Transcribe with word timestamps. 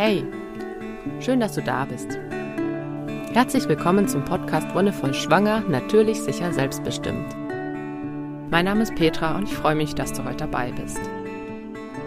Hey, 0.00 0.24
schön, 1.18 1.40
dass 1.40 1.54
du 1.54 1.60
da 1.60 1.84
bist. 1.84 2.16
Herzlich 3.32 3.68
willkommen 3.68 4.06
zum 4.06 4.24
Podcast 4.24 4.72
Wonnevoll 4.72 5.12
Schwanger, 5.12 5.62
natürlich, 5.62 6.22
sicher, 6.22 6.52
selbstbestimmt. 6.52 7.34
Mein 8.48 8.66
Name 8.66 8.84
ist 8.84 8.94
Petra 8.94 9.36
und 9.36 9.48
ich 9.48 9.54
freue 9.54 9.74
mich, 9.74 9.96
dass 9.96 10.12
du 10.12 10.22
heute 10.22 10.36
dabei 10.36 10.70
bist. 10.70 11.00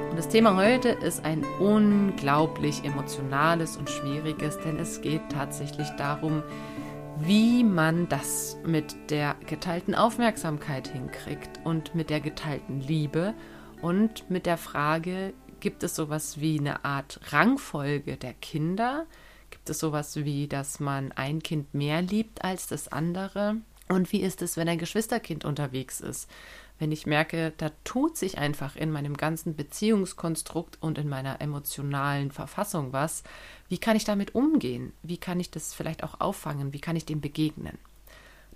Und 0.10 0.18
das 0.18 0.30
Thema 0.30 0.56
heute 0.56 0.88
ist 0.88 1.26
ein 1.26 1.44
unglaublich 1.60 2.86
emotionales 2.86 3.76
und 3.76 3.90
schwieriges, 3.90 4.58
denn 4.62 4.80
es 4.80 5.02
geht 5.02 5.24
tatsächlich 5.28 5.90
darum, 5.98 6.44
wie 7.20 7.66
man 7.66 8.08
das 8.08 8.58
mit 8.66 8.96
der 9.10 9.36
geteilten 9.48 9.96
Aufmerksamkeit 9.96 10.88
hinkriegt 10.88 11.60
und 11.66 11.94
mit 11.94 12.10
der 12.10 12.22
geteilten 12.22 12.80
Liebe 12.80 13.34
und 13.82 14.30
mit 14.30 14.46
der 14.46 14.58
Frage, 14.58 15.34
gibt 15.62 15.84
es 15.84 15.96
sowas 15.96 16.42
wie 16.42 16.60
eine 16.60 16.84
Art 16.84 17.20
Rangfolge 17.32 18.18
der 18.18 18.34
Kinder? 18.34 19.06
Gibt 19.50 19.70
es 19.70 19.80
sowas 19.80 20.16
wie, 20.18 20.48
dass 20.48 20.80
man 20.80 21.12
ein 21.14 21.42
Kind 21.42 21.74
mehr 21.74 22.02
liebt 22.02 22.44
als 22.44 22.68
das 22.68 22.90
andere? 22.90 23.58
Und 23.88 24.12
wie 24.12 24.22
ist 24.22 24.42
es, 24.42 24.58
wenn 24.58 24.68
ein 24.68 24.78
Geschwisterkind 24.80 25.46
unterwegs 25.46 26.02
ist? 26.02 26.30
Wenn 26.80 26.92
ich 26.92 27.06
merke, 27.06 27.54
da 27.58 27.70
tut 27.84 28.18
sich 28.18 28.40
einfach 28.40 28.76
in 28.76 28.92
meinem 28.92 29.16
ganzen 29.16 29.56
Beziehungskonstrukt 29.56 30.80
und 30.82 30.98
in 30.98 31.08
meiner 31.08 31.40
emotionalen 31.40 32.32
Verfassung 32.32 32.92
was, 32.92 33.24
wie 33.70 33.78
kann 33.78 33.96
ich 33.96 34.04
damit 34.04 34.34
umgehen? 34.34 34.92
Wie 35.04 35.18
kann 35.18 35.40
ich 35.40 35.52
das 35.52 35.74
vielleicht 35.76 36.04
auch 36.04 36.20
auffangen? 36.20 36.74
Wie 36.74 36.82
kann 36.82 36.96
ich 36.96 37.06
dem 37.06 37.22
begegnen? 37.22 37.78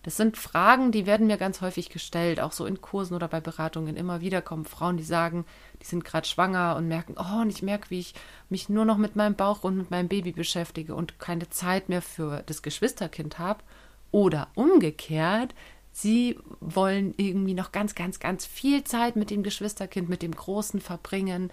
Das 0.06 0.18
sind 0.18 0.38
Fragen, 0.38 0.92
die 0.92 1.08
werden 1.08 1.26
mir 1.26 1.38
ganz 1.38 1.62
häufig 1.62 1.90
gestellt, 1.90 2.40
auch 2.40 2.52
so 2.52 2.68
in 2.68 2.80
Kursen 2.80 3.16
oder 3.16 3.28
bei 3.28 3.40
Beratungen. 3.42 3.98
Immer 3.98 4.22
wieder 4.22 4.44
kommen 4.44 4.66
Frauen, 4.66 4.98
die 4.98 5.04
sagen, 5.04 5.46
die 5.82 5.88
sind 5.88 6.06
gerade 6.06 6.28
schwanger 6.28 6.76
und 6.76 6.88
merken, 6.88 7.16
oh, 7.18 7.42
und 7.42 7.50
ich 7.50 7.64
merke, 7.64 7.90
wie 7.90 8.02
ich 8.02 8.14
mich 8.48 8.70
nur 8.70 8.86
noch 8.86 8.98
mit 8.98 9.16
meinem 9.16 9.34
Bauch 9.34 9.64
und 9.64 9.76
mit 9.78 9.90
meinem 9.90 10.08
Baby 10.08 10.32
beschäftige 10.32 10.94
und 10.94 11.18
keine 11.18 11.50
Zeit 11.50 11.90
mehr 11.90 12.04
für 12.04 12.44
das 12.46 12.62
Geschwisterkind 12.62 13.40
habe. 13.40 13.64
Oder 14.12 14.50
umgekehrt, 14.54 15.56
sie 15.96 16.38
wollen 16.60 17.14
irgendwie 17.16 17.54
noch 17.54 17.72
ganz, 17.72 17.96
ganz, 17.96 18.20
ganz 18.20 18.46
viel 18.46 18.84
Zeit 18.84 19.16
mit 19.16 19.30
dem 19.30 19.44
Geschwisterkind, 19.44 20.10
mit 20.10 20.22
dem 20.22 20.36
Großen 20.36 20.82
verbringen 20.82 21.52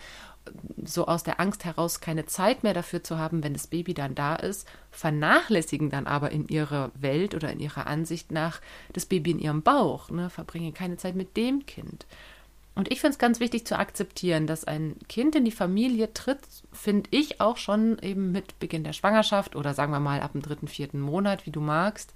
so 0.84 1.06
aus 1.06 1.22
der 1.22 1.38
Angst 1.38 1.64
heraus 1.64 2.00
keine 2.00 2.26
Zeit 2.26 2.64
mehr 2.64 2.74
dafür 2.74 3.04
zu 3.04 3.18
haben, 3.18 3.44
wenn 3.44 3.52
das 3.52 3.68
Baby 3.68 3.94
dann 3.94 4.16
da 4.16 4.34
ist, 4.34 4.66
vernachlässigen 4.90 5.90
dann 5.90 6.08
aber 6.08 6.32
in 6.32 6.48
ihrer 6.48 6.90
Welt 6.94 7.34
oder 7.36 7.52
in 7.52 7.60
ihrer 7.60 7.86
Ansicht 7.86 8.32
nach 8.32 8.60
das 8.92 9.06
Baby 9.06 9.30
in 9.30 9.38
ihrem 9.38 9.62
Bauch, 9.62 10.10
ne, 10.10 10.30
verbringen 10.30 10.74
keine 10.74 10.96
Zeit 10.96 11.14
mit 11.14 11.36
dem 11.36 11.64
Kind. 11.66 12.06
Und 12.74 12.90
ich 12.90 13.00
finde 13.00 13.12
es 13.12 13.18
ganz 13.18 13.38
wichtig 13.38 13.66
zu 13.66 13.78
akzeptieren, 13.78 14.48
dass 14.48 14.64
ein 14.64 14.96
Kind 15.08 15.36
in 15.36 15.44
die 15.44 15.52
Familie 15.52 16.12
tritt, 16.12 16.40
finde 16.72 17.08
ich 17.12 17.40
auch 17.40 17.58
schon 17.58 17.98
eben 18.00 18.32
mit 18.32 18.58
Beginn 18.58 18.82
der 18.82 18.94
Schwangerschaft 18.94 19.54
oder 19.54 19.74
sagen 19.74 19.92
wir 19.92 20.00
mal 20.00 20.20
ab 20.20 20.32
dem 20.32 20.42
dritten, 20.42 20.66
vierten 20.66 21.00
Monat, 21.00 21.46
wie 21.46 21.50
du 21.50 21.60
magst. 21.60 22.12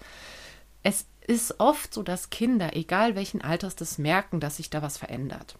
Es 0.82 1.06
ist 1.26 1.58
oft 1.58 1.92
so, 1.92 2.02
dass 2.02 2.30
Kinder, 2.30 2.76
egal 2.76 3.16
welchen 3.16 3.42
Alters, 3.42 3.76
das 3.76 3.98
merken, 3.98 4.40
dass 4.40 4.56
sich 4.58 4.70
da 4.70 4.82
was 4.82 4.98
verändert. 4.98 5.56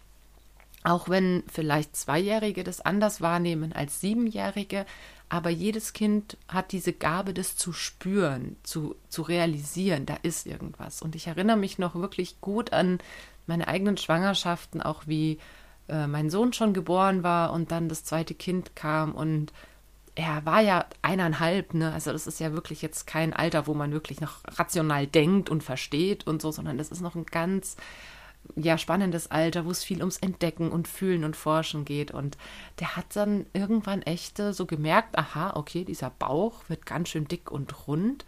Auch 0.85 1.09
wenn 1.09 1.43
vielleicht 1.49 1.97
Zweijährige 1.97 2.63
das 2.63 2.81
anders 2.81 3.21
wahrnehmen 3.21 3.73
als 3.73 4.01
Siebenjährige, 4.01 4.87
aber 5.29 5.51
jedes 5.51 5.93
Kind 5.93 6.37
hat 6.47 6.71
diese 6.71 6.93
Gabe, 6.93 7.35
das 7.35 7.57
zu 7.57 7.73
spüren, 7.73 8.57
zu, 8.63 8.95
zu 9.09 9.23
realisieren, 9.23 10.07
da 10.07 10.15
ist 10.23 10.47
irgendwas. 10.47 11.03
Und 11.03 11.17
ich 11.17 11.27
erinnere 11.27 11.57
mich 11.57 11.79
noch 11.79 11.97
wirklich 11.97 12.41
gut 12.41 12.73
an 12.73 13.01
meine 13.47 13.67
eigenen 13.67 13.97
Schwangerschaften, 13.97 14.81
auch 14.81 15.03
wie 15.07 15.39
äh, 15.89 16.07
mein 16.07 16.31
Sohn 16.31 16.53
schon 16.53 16.73
geboren 16.73 17.25
war 17.25 17.53
und 17.53 17.73
dann 17.73 17.89
das 17.89 18.05
zweite 18.05 18.35
Kind 18.35 18.77
kam 18.77 19.13
und 19.13 19.53
er 20.17 20.47
war 20.47 20.61
ja 20.61 20.87
eineinhalb, 21.03 21.75
ne? 21.75 21.93
Also 21.93 22.11
das 22.11 22.27
ist 22.27 22.41
ja 22.41 22.53
wirklich 22.55 22.81
jetzt 22.83 23.07
kein 23.07 23.35
Alter, 23.35 23.67
wo 23.67 23.75
man 23.75 23.93
wirklich 23.93 24.21
noch 24.21 24.39
rational 24.47 25.07
denkt 25.07 25.51
und 25.51 25.63
versteht 25.63 26.27
und 26.27 26.41
so, 26.41 26.51
sondern 26.51 26.79
das 26.79 26.89
ist 26.89 27.03
noch 27.03 27.15
ein 27.15 27.27
ganz 27.27 27.77
ja, 28.55 28.79
spannendes 28.79 29.31
Alter, 29.31 29.67
wo 29.67 29.71
es 29.71 29.85
viel 29.85 29.99
ums 29.99 30.17
Entdecken 30.17 30.71
und 30.71 30.89
Fühlen 30.89 31.25
und 31.25 31.37
Forschen 31.37 31.85
geht. 31.85 32.13
Und 32.13 32.39
der 32.81 32.97
hat 32.97 33.15
dann 33.15 33.45
irgendwann 33.53 34.03
echt 34.03 34.39
so 34.39 34.65
gemerkt, 34.65 35.19
aha, 35.19 35.55
okay, 35.55 35.85
dieser 35.85 36.11
Bauch 36.11 36.63
wird 36.69 36.87
ganz 36.87 37.11
schön 37.11 37.29
dick 37.29 37.51
und 37.51 37.87
rund. 37.87 38.25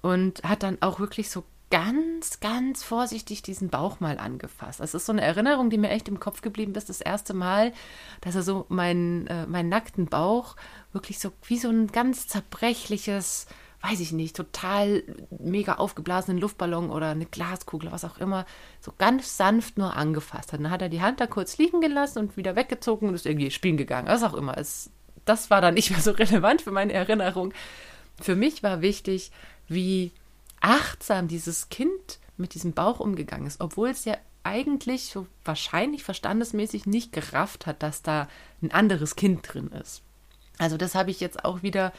Und 0.00 0.42
hat 0.44 0.62
dann 0.62 0.78
auch 0.80 1.00
wirklich 1.00 1.28
so 1.28 1.44
ganz, 1.70 2.40
ganz 2.40 2.82
vorsichtig 2.82 3.42
diesen 3.42 3.70
Bauch 3.70 4.00
mal 4.00 4.18
angefasst. 4.18 4.80
Das 4.80 4.94
ist 4.94 5.06
so 5.06 5.12
eine 5.12 5.22
Erinnerung, 5.22 5.70
die 5.70 5.78
mir 5.78 5.90
echt 5.90 6.08
im 6.08 6.18
Kopf 6.18 6.42
geblieben 6.42 6.74
ist. 6.74 6.88
Das 6.88 7.00
erste 7.00 7.32
Mal, 7.32 7.72
dass 8.20 8.34
er 8.34 8.42
so 8.42 8.66
meinen, 8.68 9.28
äh, 9.28 9.46
meinen 9.46 9.68
nackten 9.68 10.06
Bauch 10.06 10.56
wirklich 10.92 11.20
so 11.20 11.32
wie 11.46 11.58
so 11.58 11.68
ein 11.68 11.86
ganz 11.86 12.26
zerbrechliches, 12.26 13.46
weiß 13.82 14.00
ich 14.00 14.10
nicht, 14.10 14.34
total 14.34 15.04
mega 15.38 15.74
aufgeblasenen 15.74 16.38
Luftballon 16.38 16.90
oder 16.90 17.10
eine 17.10 17.26
Glaskugel, 17.26 17.92
was 17.92 18.04
auch 18.04 18.18
immer, 18.18 18.46
so 18.80 18.92
ganz 18.98 19.36
sanft 19.36 19.78
nur 19.78 19.96
angefasst 19.96 20.52
hat. 20.52 20.60
Dann 20.60 20.70
hat 20.70 20.82
er 20.82 20.88
die 20.88 21.02
Hand 21.02 21.20
da 21.20 21.28
kurz 21.28 21.56
liegen 21.56 21.80
gelassen 21.80 22.18
und 22.18 22.36
wieder 22.36 22.56
weggezogen 22.56 23.08
und 23.08 23.14
ist 23.14 23.26
irgendwie 23.26 23.52
spielen 23.52 23.76
gegangen. 23.76 24.08
Was 24.08 24.24
auch 24.24 24.34
immer. 24.34 24.58
Es, 24.58 24.90
das 25.24 25.50
war 25.50 25.60
dann 25.60 25.74
nicht 25.74 25.90
mehr 25.90 26.00
so 26.00 26.10
relevant 26.10 26.62
für 26.62 26.72
meine 26.72 26.92
Erinnerung. 26.92 27.54
Für 28.20 28.34
mich 28.34 28.64
war 28.64 28.82
wichtig, 28.82 29.30
wie 29.68 30.12
achtsam 30.60 31.28
dieses 31.28 31.68
Kind 31.68 32.18
mit 32.36 32.54
diesem 32.54 32.72
Bauch 32.72 33.00
umgegangen 33.00 33.46
ist, 33.46 33.60
obwohl 33.60 33.88
es 33.88 34.04
ja 34.04 34.16
eigentlich 34.42 35.06
so 35.06 35.26
wahrscheinlich 35.44 36.02
verstandesmäßig 36.02 36.86
nicht 36.86 37.12
gerafft 37.12 37.66
hat, 37.66 37.82
dass 37.82 38.02
da 38.02 38.28
ein 38.62 38.72
anderes 38.72 39.16
Kind 39.16 39.52
drin 39.52 39.68
ist. 39.68 40.02
Also 40.58 40.76
das 40.76 40.94
habe 40.94 41.10
ich 41.10 41.20
jetzt 41.20 41.44
auch 41.44 41.62
wieder 41.62 41.92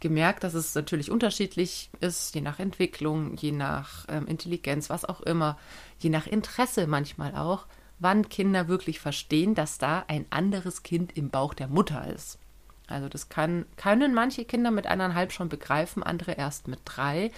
gemerkt, 0.00 0.44
dass 0.44 0.54
es 0.54 0.74
natürlich 0.74 1.10
unterschiedlich 1.10 1.90
ist, 2.00 2.34
je 2.34 2.40
nach 2.40 2.58
Entwicklung, 2.58 3.36
je 3.36 3.52
nach 3.52 4.06
ähm, 4.08 4.26
Intelligenz, 4.26 4.90
was 4.90 5.04
auch 5.04 5.20
immer, 5.20 5.58
je 5.98 6.10
nach 6.10 6.26
Interesse 6.26 6.86
manchmal 6.86 7.34
auch, 7.34 7.66
wann 7.98 8.28
Kinder 8.28 8.68
wirklich 8.68 9.00
verstehen, 9.00 9.54
dass 9.54 9.78
da 9.78 10.04
ein 10.06 10.26
anderes 10.30 10.84
Kind 10.84 11.16
im 11.16 11.30
Bauch 11.30 11.54
der 11.54 11.66
Mutter 11.66 12.06
ist. 12.12 12.38
Also 12.86 13.08
das 13.08 13.28
kann, 13.28 13.66
können 13.76 14.14
manche 14.14 14.44
Kinder 14.44 14.70
mit 14.70 14.86
eineinhalb 14.86 15.32
schon 15.32 15.48
begreifen, 15.48 16.02
andere 16.02 16.32
erst 16.32 16.68
mit 16.68 16.80
drei. 16.84 17.30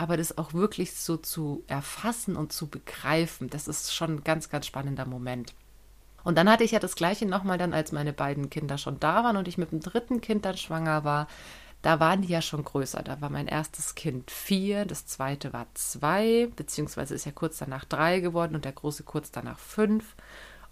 Aber 0.00 0.16
das 0.16 0.38
auch 0.38 0.54
wirklich 0.54 0.94
so 0.94 1.18
zu 1.18 1.62
erfassen 1.66 2.34
und 2.34 2.52
zu 2.52 2.68
begreifen, 2.68 3.50
das 3.50 3.68
ist 3.68 3.94
schon 3.94 4.16
ein 4.16 4.24
ganz, 4.24 4.48
ganz 4.48 4.66
spannender 4.66 5.04
Moment. 5.04 5.52
Und 6.24 6.38
dann 6.38 6.48
hatte 6.48 6.64
ich 6.64 6.70
ja 6.70 6.78
das 6.78 6.94
gleiche 6.94 7.26
nochmal 7.26 7.58
dann, 7.58 7.74
als 7.74 7.92
meine 7.92 8.14
beiden 8.14 8.48
Kinder 8.48 8.78
schon 8.78 8.98
da 8.98 9.24
waren 9.24 9.36
und 9.36 9.46
ich 9.46 9.58
mit 9.58 9.72
dem 9.72 9.80
dritten 9.80 10.22
Kind 10.22 10.46
dann 10.46 10.56
schwanger 10.56 11.04
war 11.04 11.26
da 11.82 11.98
waren 11.98 12.22
die 12.22 12.28
ja 12.28 12.42
schon 12.42 12.64
größer. 12.64 13.02
Da 13.02 13.20
war 13.20 13.30
mein 13.30 13.46
erstes 13.46 13.94
Kind 13.94 14.30
vier, 14.30 14.84
das 14.84 15.06
zweite 15.06 15.52
war 15.52 15.66
zwei, 15.74 16.48
beziehungsweise 16.56 17.14
ist 17.14 17.24
ja 17.24 17.32
kurz 17.32 17.58
danach 17.58 17.84
drei 17.84 18.20
geworden 18.20 18.54
und 18.54 18.64
der 18.64 18.72
große 18.72 19.02
kurz 19.02 19.30
danach 19.30 19.58
fünf. 19.58 20.14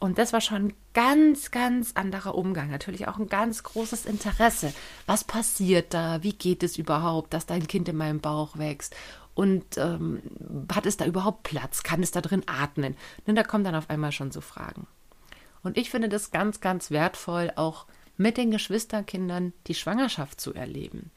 Und 0.01 0.19
das 0.19 0.33
war 0.33 0.41
schon 0.41 0.69
ein 0.69 0.75
ganz, 0.95 1.51
ganz 1.51 1.93
anderer 1.95 2.37
Umgang. 2.37 2.71
Natürlich 2.71 3.09
auch 3.09 3.19
ein 3.19 3.29
ganz 3.29 3.65
großes 3.65 4.07
Interesse. 4.07 4.73
Was 5.07 5.25
passiert 5.25 5.93
da? 5.93 6.23
Wie 6.23 6.33
geht 6.33 6.63
es 6.63 6.79
überhaupt, 6.79 7.35
dass 7.35 7.47
dein 7.47 7.67
Kind 7.67 7.89
in 7.89 7.97
meinem 7.97 8.21
Bauch 8.21 8.59
wächst? 8.59 8.95
Und 9.35 9.77
ähm, 9.77 10.23
hat 10.73 10.87
es 10.87 10.97
da 10.97 11.05
überhaupt 11.05 11.43
Platz? 11.43 11.83
Kann 11.83 12.03
es 12.03 12.13
da 12.13 12.21
drin 12.21 12.45
atmen? 12.47 12.97
Und 13.27 13.35
da 13.35 13.43
kommen 13.43 13.65
dann 13.65 13.75
auf 13.75 13.91
einmal 13.91 14.13
schon 14.13 14.31
so 14.31 14.41
Fragen. 14.41 14.87
Und 15.63 15.77
ich 15.77 15.91
finde 15.91 16.09
das 16.09 16.31
ganz, 16.31 16.61
ganz 16.61 16.91
wertvoll, 16.91 17.53
auch 17.57 17.87
mit 18.17 18.37
den 18.37 18.51
Geschwisterkindern 18.51 19.53
die 19.67 19.75
Schwangerschaft 19.75 20.41
zu 20.41 20.55
erleben. 20.55 21.11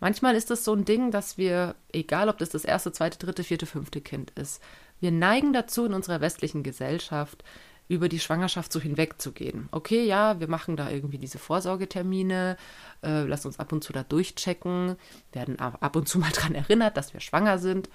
Manchmal 0.00 0.36
ist 0.36 0.50
es 0.50 0.64
so 0.64 0.72
ein 0.72 0.84
Ding, 0.84 1.10
dass 1.10 1.38
wir, 1.38 1.74
egal 1.92 2.28
ob 2.28 2.38
das 2.38 2.50
das 2.50 2.64
erste, 2.64 2.92
zweite, 2.92 3.18
dritte, 3.18 3.42
vierte, 3.42 3.66
fünfte 3.66 4.00
Kind 4.00 4.30
ist, 4.32 4.62
wir 5.00 5.10
neigen 5.10 5.52
dazu 5.52 5.84
in 5.84 5.94
unserer 5.94 6.20
westlichen 6.20 6.62
Gesellschaft, 6.62 7.44
über 7.88 8.08
die 8.08 8.20
Schwangerschaft 8.20 8.72
so 8.72 8.80
hinwegzugehen. 8.80 9.68
Okay, 9.72 10.04
ja, 10.04 10.38
wir 10.40 10.48
machen 10.48 10.76
da 10.76 10.90
irgendwie 10.90 11.18
diese 11.18 11.38
Vorsorgetermine, 11.38 12.56
äh, 13.02 13.22
lass 13.22 13.46
uns 13.46 13.58
ab 13.58 13.72
und 13.72 13.82
zu 13.82 13.92
da 13.92 14.02
durchchecken, 14.02 14.96
werden 15.32 15.58
ab 15.58 15.96
und 15.96 16.08
zu 16.08 16.18
mal 16.18 16.30
daran 16.34 16.54
erinnert, 16.54 16.96
dass 16.96 17.14
wir 17.14 17.20
schwanger 17.20 17.58
sind. 17.58 17.88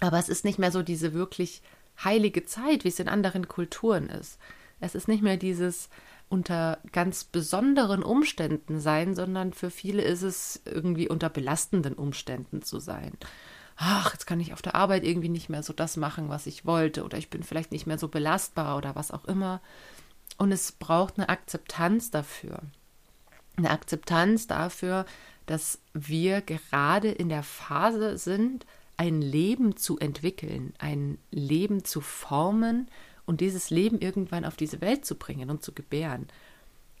Aber 0.00 0.18
es 0.18 0.28
ist 0.28 0.44
nicht 0.44 0.58
mehr 0.58 0.72
so 0.72 0.82
diese 0.82 1.14
wirklich 1.14 1.62
heilige 2.02 2.44
Zeit, 2.44 2.84
wie 2.84 2.88
es 2.88 2.98
in 2.98 3.08
anderen 3.08 3.48
Kulturen 3.48 4.08
ist. 4.08 4.38
Es 4.80 4.94
ist 4.94 5.08
nicht 5.08 5.22
mehr 5.22 5.38
dieses, 5.38 5.88
unter 6.28 6.78
ganz 6.92 7.24
besonderen 7.24 8.02
Umständen 8.02 8.80
sein, 8.80 9.14
sondern 9.14 9.52
für 9.52 9.70
viele 9.70 10.02
ist 10.02 10.22
es 10.22 10.60
irgendwie 10.64 11.08
unter 11.08 11.28
belastenden 11.28 11.94
Umständen 11.94 12.62
zu 12.62 12.80
sein. 12.80 13.12
Ach, 13.76 14.12
jetzt 14.12 14.26
kann 14.26 14.40
ich 14.40 14.52
auf 14.52 14.62
der 14.62 14.74
Arbeit 14.74 15.04
irgendwie 15.04 15.28
nicht 15.28 15.48
mehr 15.48 15.62
so 15.62 15.72
das 15.72 15.96
machen, 15.96 16.28
was 16.28 16.46
ich 16.46 16.64
wollte, 16.64 17.04
oder 17.04 17.18
ich 17.18 17.30
bin 17.30 17.42
vielleicht 17.42 17.72
nicht 17.72 17.86
mehr 17.86 17.98
so 17.98 18.08
belastbar 18.08 18.76
oder 18.76 18.94
was 18.94 19.10
auch 19.10 19.24
immer. 19.26 19.60
Und 20.38 20.52
es 20.52 20.72
braucht 20.72 21.18
eine 21.18 21.28
Akzeptanz 21.28 22.10
dafür. 22.10 22.60
Eine 23.56 23.70
Akzeptanz 23.70 24.46
dafür, 24.46 25.06
dass 25.46 25.78
wir 25.92 26.40
gerade 26.40 27.10
in 27.10 27.28
der 27.28 27.42
Phase 27.42 28.18
sind, 28.18 28.66
ein 28.96 29.20
Leben 29.20 29.76
zu 29.76 29.98
entwickeln, 29.98 30.72
ein 30.78 31.18
Leben 31.30 31.84
zu 31.84 32.00
formen, 32.00 32.88
und 33.26 33.40
dieses 33.40 33.70
Leben 33.70 34.00
irgendwann 34.00 34.44
auf 34.44 34.56
diese 34.56 34.80
Welt 34.80 35.04
zu 35.04 35.16
bringen 35.16 35.50
und 35.50 35.62
zu 35.62 35.72
gebären. 35.72 36.28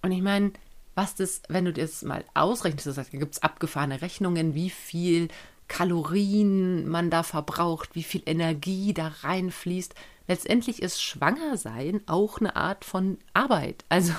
Und 0.02 0.12
ich 0.12 0.22
meine, 0.22 0.52
was 0.94 1.14
das, 1.14 1.42
wenn 1.48 1.64
du 1.64 1.72
das 1.72 2.02
mal 2.02 2.24
ausrechnest, 2.34 2.86
das 2.86 2.98
heißt, 2.98 3.14
da 3.14 3.18
gibt 3.18 3.34
es 3.34 3.42
abgefahrene 3.42 4.02
Rechnungen, 4.02 4.54
wie 4.54 4.70
viel 4.70 5.28
Kalorien 5.68 6.88
man 6.88 7.10
da 7.10 7.22
verbraucht, 7.22 7.90
wie 7.94 8.02
viel 8.02 8.22
Energie 8.26 8.94
da 8.94 9.08
reinfließt. 9.22 9.94
Letztendlich 10.28 10.82
ist 10.82 11.02
Schwangersein 11.02 12.00
auch 12.06 12.40
eine 12.40 12.56
Art 12.56 12.84
von 12.84 13.18
Arbeit. 13.32 13.84
Also 13.88 14.12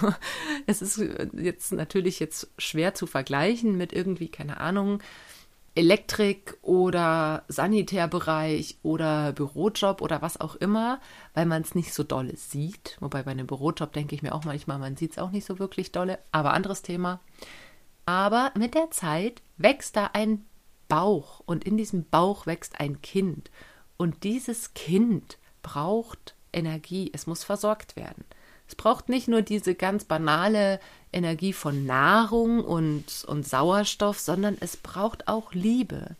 es 0.65 0.81
ist 0.81 1.01
jetzt 1.33 1.71
natürlich 1.73 2.19
jetzt 2.19 2.49
schwer 2.57 2.93
zu 2.93 3.07
vergleichen 3.07 3.77
mit 3.77 3.93
irgendwie, 3.93 4.29
keine 4.29 4.59
Ahnung, 4.59 5.01
Elektrik 5.75 6.57
oder 6.63 7.43
Sanitärbereich 7.49 8.79
oder 8.81 9.31
Bürojob 9.33 10.01
oder 10.01 10.23
was 10.23 10.41
auch 10.41 10.55
immer, 10.55 10.99
weil 11.35 11.45
man 11.45 11.61
es 11.61 11.75
nicht 11.75 11.93
so 11.93 12.03
dolle 12.03 12.35
sieht. 12.35 12.97
Wobei 12.99 13.21
bei 13.21 13.31
einem 13.31 13.45
Bürojob 13.45 13.93
denke 13.93 14.15
ich 14.15 14.23
mir 14.23 14.33
auch 14.33 14.43
manchmal, 14.43 14.79
man 14.79 14.97
sieht 14.97 15.11
es 15.11 15.17
auch 15.19 15.29
nicht 15.29 15.45
so 15.45 15.59
wirklich 15.59 15.91
dolle, 15.91 16.17
aber 16.31 16.53
anderes 16.53 16.81
Thema. 16.81 17.19
Aber 18.07 18.51
mit 18.57 18.73
der 18.73 18.89
Zeit 18.89 19.43
wächst 19.57 19.95
da 19.95 20.09
ein 20.13 20.45
Bauch 20.87 21.41
und 21.45 21.63
in 21.63 21.77
diesem 21.77 22.05
Bauch 22.05 22.45
wächst 22.45 22.79
ein 22.79 23.01
Kind. 23.01 23.51
Und 23.97 24.23
dieses 24.23 24.73
Kind 24.73 25.37
braucht 25.63 26.35
Energie, 26.53 27.09
es 27.13 27.27
muss 27.27 27.43
versorgt 27.43 27.95
werden. 27.95 28.23
Es 28.67 28.75
braucht 28.75 29.09
nicht 29.09 29.27
nur 29.27 29.41
diese 29.41 29.75
ganz 29.75 30.03
banale 30.03 30.79
Energie 31.13 31.53
von 31.53 31.85
Nahrung 31.85 32.63
und, 32.63 33.23
und 33.27 33.47
Sauerstoff, 33.47 34.19
sondern 34.19 34.57
es 34.59 34.75
braucht 34.75 35.27
auch 35.27 35.53
Liebe. 35.53 36.15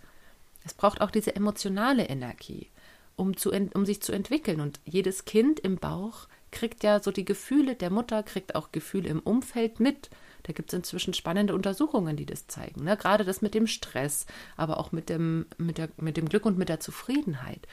Es 0.66 0.74
braucht 0.74 1.02
auch 1.02 1.12
diese 1.12 1.36
emotionale 1.36 2.06
Energie, 2.06 2.68
um, 3.16 3.36
zu, 3.36 3.52
um 3.52 3.86
sich 3.86 4.02
zu 4.02 4.12
entwickeln. 4.14 4.62
Und 4.62 4.80
jedes 4.86 5.26
Kind 5.26 5.60
im 5.60 5.78
Bauch 5.78 6.28
kriegt 6.52 6.84
ja 6.84 7.02
so 7.02 7.12
die 7.12 7.26
Gefühle 7.26 7.76
der 7.76 7.90
Mutter, 7.90 8.24
kriegt 8.24 8.56
auch 8.56 8.72
Gefühle 8.72 9.10
im 9.10 9.20
Umfeld 9.20 9.80
mit. 9.80 10.10
Da 10.48 10.54
gibt 10.54 10.72
es 10.72 10.78
inzwischen 10.78 11.14
spannende 11.14 11.54
Untersuchungen, 11.54 12.16
die 12.16 12.26
das 12.26 12.48
zeigen. 12.48 12.86
Ne? 12.86 12.96
Gerade 12.96 13.26
das 13.26 13.42
mit 13.42 13.54
dem 13.54 13.68
Stress, 13.68 14.26
aber 14.56 14.80
auch 14.80 14.94
mit 14.94 15.10
dem, 15.10 15.46
mit, 15.58 15.78
der, 15.78 15.90
mit 15.98 16.16
dem 16.16 16.30
Glück 16.30 16.46
und 16.46 16.58
mit 16.58 16.70
der 16.70 16.80
Zufriedenheit. 16.80 17.68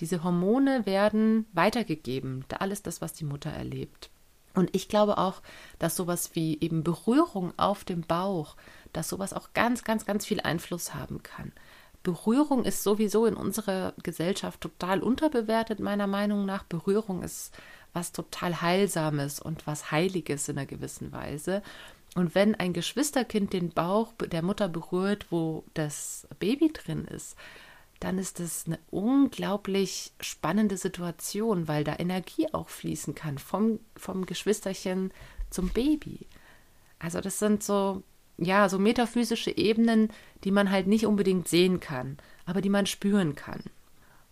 Diese 0.00 0.24
Hormone 0.24 0.86
werden 0.86 1.46
weitergegeben, 1.52 2.44
alles 2.58 2.82
das, 2.82 3.00
was 3.00 3.12
die 3.12 3.24
Mutter 3.24 3.50
erlebt. 3.50 4.10
Und 4.54 4.74
ich 4.74 4.88
glaube 4.88 5.18
auch, 5.18 5.42
dass 5.78 5.96
sowas 5.96 6.30
wie 6.34 6.58
eben 6.60 6.82
Berührung 6.82 7.52
auf 7.58 7.84
dem 7.84 8.02
Bauch, 8.02 8.56
dass 8.92 9.08
sowas 9.08 9.32
auch 9.32 9.52
ganz, 9.52 9.84
ganz, 9.84 10.06
ganz 10.06 10.24
viel 10.24 10.40
Einfluss 10.40 10.94
haben 10.94 11.22
kann. 11.22 11.52
Berührung 12.02 12.64
ist 12.64 12.82
sowieso 12.82 13.26
in 13.26 13.34
unserer 13.34 13.94
Gesellschaft 14.02 14.60
total 14.60 15.02
unterbewertet, 15.02 15.80
meiner 15.80 16.06
Meinung 16.06 16.44
nach. 16.46 16.62
Berührung 16.62 17.22
ist 17.22 17.54
was 17.94 18.12
total 18.12 18.60
Heilsames 18.60 19.40
und 19.40 19.66
was 19.66 19.90
Heiliges 19.90 20.48
in 20.48 20.58
einer 20.58 20.66
gewissen 20.66 21.12
Weise. 21.12 21.62
Und 22.14 22.34
wenn 22.34 22.54
ein 22.54 22.72
Geschwisterkind 22.72 23.52
den 23.52 23.70
Bauch 23.70 24.12
der 24.14 24.42
Mutter 24.42 24.68
berührt, 24.68 25.26
wo 25.30 25.64
das 25.74 26.28
Baby 26.38 26.72
drin 26.72 27.06
ist, 27.06 27.36
dann 28.00 28.18
ist 28.18 28.38
das 28.38 28.66
eine 28.66 28.78
unglaublich 28.90 30.12
spannende 30.20 30.76
Situation, 30.76 31.68
weil 31.68 31.84
da 31.84 31.96
Energie 31.98 32.46
auch 32.52 32.68
fließen 32.68 33.14
kann 33.14 33.38
vom, 33.38 33.80
vom 33.96 34.26
Geschwisterchen 34.26 35.12
zum 35.50 35.70
Baby. 35.70 36.26
Also 36.98 37.20
das 37.20 37.38
sind 37.38 37.62
so, 37.62 38.02
ja, 38.36 38.68
so 38.68 38.78
metaphysische 38.78 39.56
Ebenen, 39.56 40.10
die 40.44 40.50
man 40.50 40.70
halt 40.70 40.86
nicht 40.86 41.06
unbedingt 41.06 41.48
sehen 41.48 41.80
kann, 41.80 42.18
aber 42.46 42.60
die 42.60 42.68
man 42.68 42.86
spüren 42.86 43.34
kann. 43.34 43.62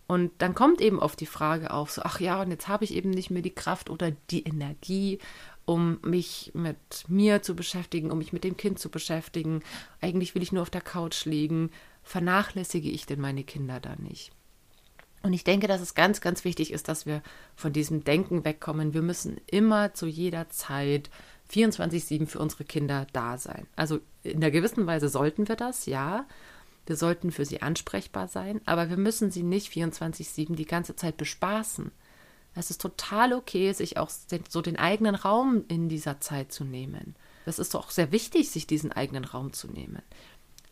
Und 0.05 0.31
dann 0.39 0.53
kommt 0.53 0.81
eben 0.81 0.99
oft 0.99 1.19
die 1.19 1.25
Frage 1.25 1.71
auf, 1.71 1.91
so, 1.91 2.01
ach 2.03 2.19
ja, 2.19 2.41
und 2.41 2.51
jetzt 2.51 2.67
habe 2.67 2.83
ich 2.83 2.93
eben 2.93 3.09
nicht 3.09 3.31
mehr 3.31 3.41
die 3.41 3.55
Kraft 3.55 3.89
oder 3.89 4.11
die 4.29 4.43
Energie, 4.43 5.19
um 5.65 5.99
mich 6.03 6.51
mit 6.53 6.77
mir 7.07 7.41
zu 7.41 7.55
beschäftigen, 7.55 8.11
um 8.11 8.17
mich 8.17 8.33
mit 8.33 8.43
dem 8.43 8.57
Kind 8.57 8.79
zu 8.79 8.89
beschäftigen. 8.89 9.61
Eigentlich 10.01 10.35
will 10.35 10.43
ich 10.43 10.51
nur 10.51 10.61
auf 10.61 10.69
der 10.69 10.81
Couch 10.81 11.25
liegen 11.25 11.69
vernachlässige 12.03 12.89
ich 12.89 13.05
denn 13.05 13.21
meine 13.21 13.43
Kinder 13.43 13.79
da 13.79 13.95
nicht? 13.95 14.31
Und 15.23 15.31
ich 15.31 15.45
denke, 15.45 15.67
dass 15.67 15.79
es 15.79 15.95
ganz, 15.95 16.19
ganz 16.19 16.43
wichtig 16.43 16.73
ist, 16.73 16.89
dass 16.89 17.05
wir 17.05 17.21
von 17.55 17.71
diesem 17.71 18.03
Denken 18.03 18.43
wegkommen. 18.43 18.93
Wir 18.93 19.01
müssen 19.01 19.39
immer 19.47 19.93
zu 19.93 20.05
jeder 20.05 20.49
Zeit 20.49 21.09
24-7 21.49 22.27
für 22.27 22.39
unsere 22.39 22.65
Kinder 22.65 23.07
da 23.13 23.37
sein. 23.37 23.65
Also 23.77 24.01
in 24.23 24.41
der 24.41 24.51
gewissen 24.51 24.85
Weise 24.85 25.07
sollten 25.07 25.47
wir 25.47 25.55
das, 25.55 25.85
ja. 25.85 26.25
Wir 26.85 26.97
sollten 26.97 27.31
für 27.31 27.45
sie 27.45 27.61
ansprechbar 27.61 28.27
sein, 28.27 28.59
aber 28.65 28.89
wir 28.89 28.97
müssen 28.97 29.31
sie 29.31 29.43
nicht 29.43 29.71
24-7 29.71 30.55
die 30.55 30.65
ganze 30.65 30.97
Zeit 30.97 31.15
bespaßen. 31.15 31.91
Es 32.55 32.69
ist 32.69 32.81
total 32.81 33.33
okay, 33.33 33.71
sich 33.73 33.97
auch 33.97 34.11
so 34.49 34.61
den 34.61 34.77
eigenen 34.77 35.15
Raum 35.15 35.65
in 35.67 35.89
dieser 35.89 36.19
Zeit 36.19 36.51
zu 36.51 36.63
nehmen. 36.63 37.15
Das 37.45 37.59
ist 37.59 37.73
doch 37.73 37.87
auch 37.87 37.91
sehr 37.91 38.11
wichtig, 38.11 38.51
sich 38.51 38.67
diesen 38.67 38.91
eigenen 38.91 39.25
Raum 39.25 39.53
zu 39.53 39.67
nehmen. 39.67 40.01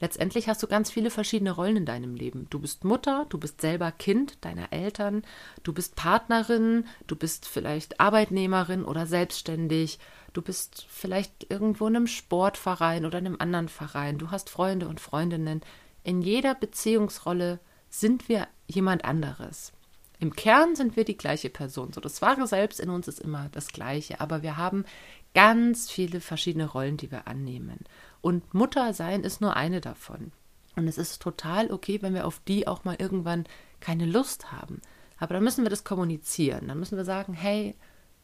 Letztendlich 0.01 0.47
hast 0.49 0.63
du 0.63 0.67
ganz 0.67 0.89
viele 0.89 1.11
verschiedene 1.11 1.51
Rollen 1.51 1.77
in 1.77 1.85
deinem 1.85 2.15
Leben. 2.15 2.47
Du 2.49 2.59
bist 2.59 2.83
Mutter, 2.83 3.27
du 3.29 3.37
bist 3.37 3.61
selber 3.61 3.91
Kind 3.91 4.43
deiner 4.43 4.73
Eltern, 4.73 5.21
du 5.61 5.73
bist 5.73 5.95
Partnerin, 5.95 6.85
du 7.05 7.15
bist 7.15 7.45
vielleicht 7.45 7.99
Arbeitnehmerin 7.99 8.83
oder 8.83 9.05
selbstständig, 9.05 9.99
du 10.33 10.41
bist 10.41 10.87
vielleicht 10.89 11.51
irgendwo 11.51 11.85
in 11.85 11.95
einem 11.95 12.07
Sportverein 12.07 13.05
oder 13.05 13.19
in 13.19 13.27
einem 13.27 13.37
anderen 13.39 13.69
Verein, 13.69 14.17
du 14.17 14.31
hast 14.31 14.49
Freunde 14.49 14.87
und 14.87 14.99
Freundinnen. 14.99 15.61
In 16.03 16.23
jeder 16.23 16.55
Beziehungsrolle 16.55 17.59
sind 17.89 18.27
wir 18.27 18.47
jemand 18.65 19.05
anderes. 19.05 19.71
Im 20.21 20.35
Kern 20.35 20.75
sind 20.75 20.95
wir 20.95 21.03
die 21.03 21.17
gleiche 21.17 21.49
Person. 21.49 21.91
So 21.93 21.99
das 21.99 22.21
wahre 22.21 22.45
Selbst 22.45 22.79
in 22.79 22.91
uns 22.91 23.07
ist 23.07 23.19
immer 23.19 23.49
das 23.53 23.69
gleiche, 23.69 24.21
aber 24.21 24.43
wir 24.43 24.55
haben 24.55 24.85
ganz 25.33 25.89
viele 25.89 26.21
verschiedene 26.21 26.67
Rollen, 26.67 26.95
die 26.95 27.09
wir 27.09 27.27
annehmen. 27.27 27.79
Und 28.21 28.53
Mutter 28.53 28.93
sein 28.93 29.23
ist 29.23 29.41
nur 29.41 29.55
eine 29.55 29.81
davon. 29.81 30.31
Und 30.75 30.87
es 30.87 30.99
ist 30.99 31.23
total 31.23 31.71
okay, 31.71 32.03
wenn 32.03 32.13
wir 32.13 32.27
auf 32.27 32.39
die 32.47 32.67
auch 32.67 32.83
mal 32.83 32.97
irgendwann 32.99 33.45
keine 33.79 34.05
Lust 34.05 34.51
haben. 34.51 34.79
Aber 35.17 35.33
dann 35.33 35.43
müssen 35.43 35.65
wir 35.65 35.71
das 35.71 35.83
kommunizieren. 35.83 36.67
Dann 36.67 36.79
müssen 36.79 36.97
wir 36.97 37.05
sagen, 37.05 37.33
hey, 37.33 37.75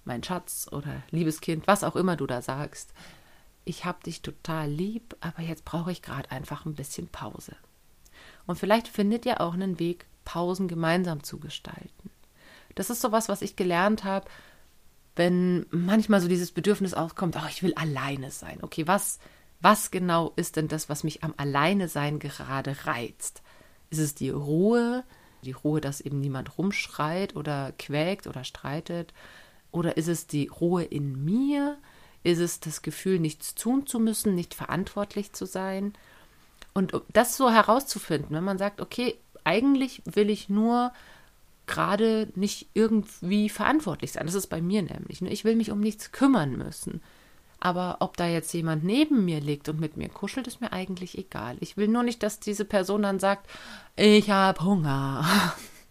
mein 0.05 0.23
Schatz 0.23 0.67
oder 0.71 1.01
liebes 1.09 1.41
Kind, 1.41 1.65
was 1.65 1.83
auch 1.83 1.95
immer 1.95 2.15
du 2.15 2.27
da 2.27 2.43
sagst, 2.43 2.93
ich 3.65 3.85
habe 3.85 4.03
dich 4.03 4.21
total 4.21 4.69
lieb, 4.69 5.15
aber 5.19 5.41
jetzt 5.41 5.65
brauche 5.65 5.91
ich 5.91 6.03
gerade 6.03 6.29
einfach 6.29 6.65
ein 6.65 6.75
bisschen 6.75 7.07
Pause. 7.07 7.55
Und 8.45 8.59
vielleicht 8.59 8.87
findet 8.87 9.25
ihr 9.25 9.41
auch 9.41 9.55
einen 9.55 9.79
Weg, 9.79 10.05
Pausen 10.27 10.67
gemeinsam 10.67 11.23
zu 11.23 11.39
gestalten. 11.39 12.11
Das 12.75 12.89
ist 12.89 13.01
sowas, 13.01 13.29
was 13.29 13.41
ich 13.41 13.55
gelernt 13.55 14.03
habe, 14.03 14.27
wenn 15.15 15.65
manchmal 15.71 16.19
so 16.19 16.27
dieses 16.27 16.51
Bedürfnis 16.51 16.93
aufkommt, 16.93 17.37
oh, 17.37 17.47
ich 17.49 17.63
will 17.63 17.73
alleine 17.75 18.29
sein. 18.29 18.59
Okay, 18.61 18.85
was 18.87 19.19
was 19.59 19.89
genau 19.89 20.33
ist 20.35 20.55
denn 20.55 20.67
das, 20.67 20.89
was 20.89 21.03
mich 21.03 21.23
am 21.23 21.33
Alleinesein 21.37 22.19
gerade 22.19 22.75
reizt? 22.85 23.41
Ist 23.89 23.99
es 23.99 24.15
die 24.15 24.29
Ruhe, 24.29 25.03
die 25.43 25.53
Ruhe, 25.53 25.81
dass 25.81 26.01
eben 26.01 26.19
niemand 26.19 26.57
rumschreit 26.57 27.35
oder 27.35 27.73
quäkt 27.79 28.27
oder 28.27 28.43
streitet? 28.43 29.13
Oder 29.71 29.97
ist 29.97 30.07
es 30.07 30.27
die 30.27 30.47
Ruhe 30.47 30.83
in 30.83 31.23
mir? 31.25 31.77
Ist 32.23 32.39
es 32.39 32.59
das 32.59 32.81
Gefühl, 32.81 33.19
nichts 33.19 33.55
tun 33.55 33.87
zu 33.87 33.99
müssen, 33.99 34.35
nicht 34.35 34.53
verantwortlich 34.53 35.33
zu 35.33 35.45
sein? 35.45 35.93
Und 36.73 36.93
das 37.11 37.37
so 37.37 37.49
herauszufinden, 37.49 38.35
wenn 38.35 38.43
man 38.43 38.59
sagt, 38.59 38.81
okay, 38.81 39.15
eigentlich 39.47 40.01
will 40.05 40.29
ich 40.29 40.49
nur 40.49 40.91
gerade 41.67 42.27
nicht 42.35 42.67
irgendwie 42.73 43.49
verantwortlich 43.49 44.11
sein. 44.11 44.25
Das 44.25 44.35
ist 44.35 44.47
bei 44.47 44.61
mir 44.61 44.81
nämlich. 44.81 45.21
Ne? 45.21 45.29
Ich 45.29 45.45
will 45.45 45.55
mich 45.55 45.71
um 45.71 45.79
nichts 45.79 46.11
kümmern 46.11 46.57
müssen. 46.57 47.01
Aber 47.59 47.97
ob 48.01 48.17
da 48.17 48.27
jetzt 48.27 48.53
jemand 48.53 48.83
neben 48.83 49.25
mir 49.25 49.39
liegt 49.39 49.67
und 49.69 49.79
mit 49.79 49.97
mir 49.97 50.09
kuschelt, 50.09 50.47
ist 50.47 50.61
mir 50.61 50.73
eigentlich 50.73 51.17
egal. 51.17 51.57
Ich 51.59 51.75
will 51.75 51.87
nur 51.87 52.03
nicht, 52.03 52.21
dass 52.21 52.39
diese 52.39 52.65
Person 52.65 53.01
dann 53.01 53.19
sagt, 53.19 53.49
ich 53.95 54.29
habe 54.29 54.63
Hunger. 54.63 55.25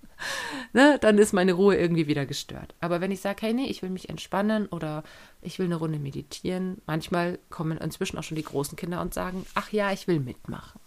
ne, 0.72 0.98
dann 1.00 1.18
ist 1.18 1.32
meine 1.32 1.54
Ruhe 1.54 1.76
irgendwie 1.76 2.06
wieder 2.06 2.24
gestört. 2.24 2.74
Aber 2.80 3.00
wenn 3.00 3.10
ich 3.10 3.20
sage, 3.20 3.38
hey, 3.40 3.54
nee, 3.54 3.66
ich 3.66 3.82
will 3.82 3.90
mich 3.90 4.10
entspannen 4.10 4.66
oder 4.66 5.02
ich 5.42 5.58
will 5.58 5.66
eine 5.66 5.76
Runde 5.76 5.98
meditieren, 5.98 6.80
manchmal 6.86 7.38
kommen 7.50 7.78
inzwischen 7.78 8.18
auch 8.18 8.22
schon 8.22 8.36
die 8.36 8.44
großen 8.44 8.76
Kinder 8.76 9.00
und 9.00 9.14
sagen, 9.14 9.44
ach 9.54 9.72
ja, 9.72 9.92
ich 9.92 10.06
will 10.06 10.20
mitmachen. 10.20 10.80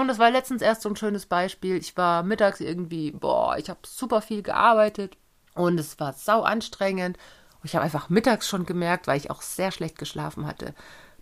Und 0.00 0.08
das 0.08 0.18
war 0.18 0.30
letztens 0.30 0.62
erst 0.62 0.82
so 0.82 0.88
ein 0.88 0.96
schönes 0.96 1.26
Beispiel. 1.26 1.76
Ich 1.76 1.96
war 1.96 2.22
mittags 2.22 2.60
irgendwie, 2.60 3.12
boah, 3.12 3.56
ich 3.58 3.68
habe 3.68 3.80
super 3.86 4.22
viel 4.22 4.42
gearbeitet 4.42 5.16
und 5.54 5.78
es 5.78 6.00
war 6.00 6.12
sau 6.14 6.42
anstrengend 6.42 7.18
ich 7.64 7.74
habe 7.74 7.84
einfach 7.84 8.08
mittags 8.08 8.48
schon 8.48 8.66
gemerkt, 8.66 9.06
weil 9.06 9.16
ich 9.16 9.30
auch 9.30 9.42
sehr 9.42 9.70
schlecht 9.70 9.98
geschlafen 9.98 10.46
hatte, 10.46 10.74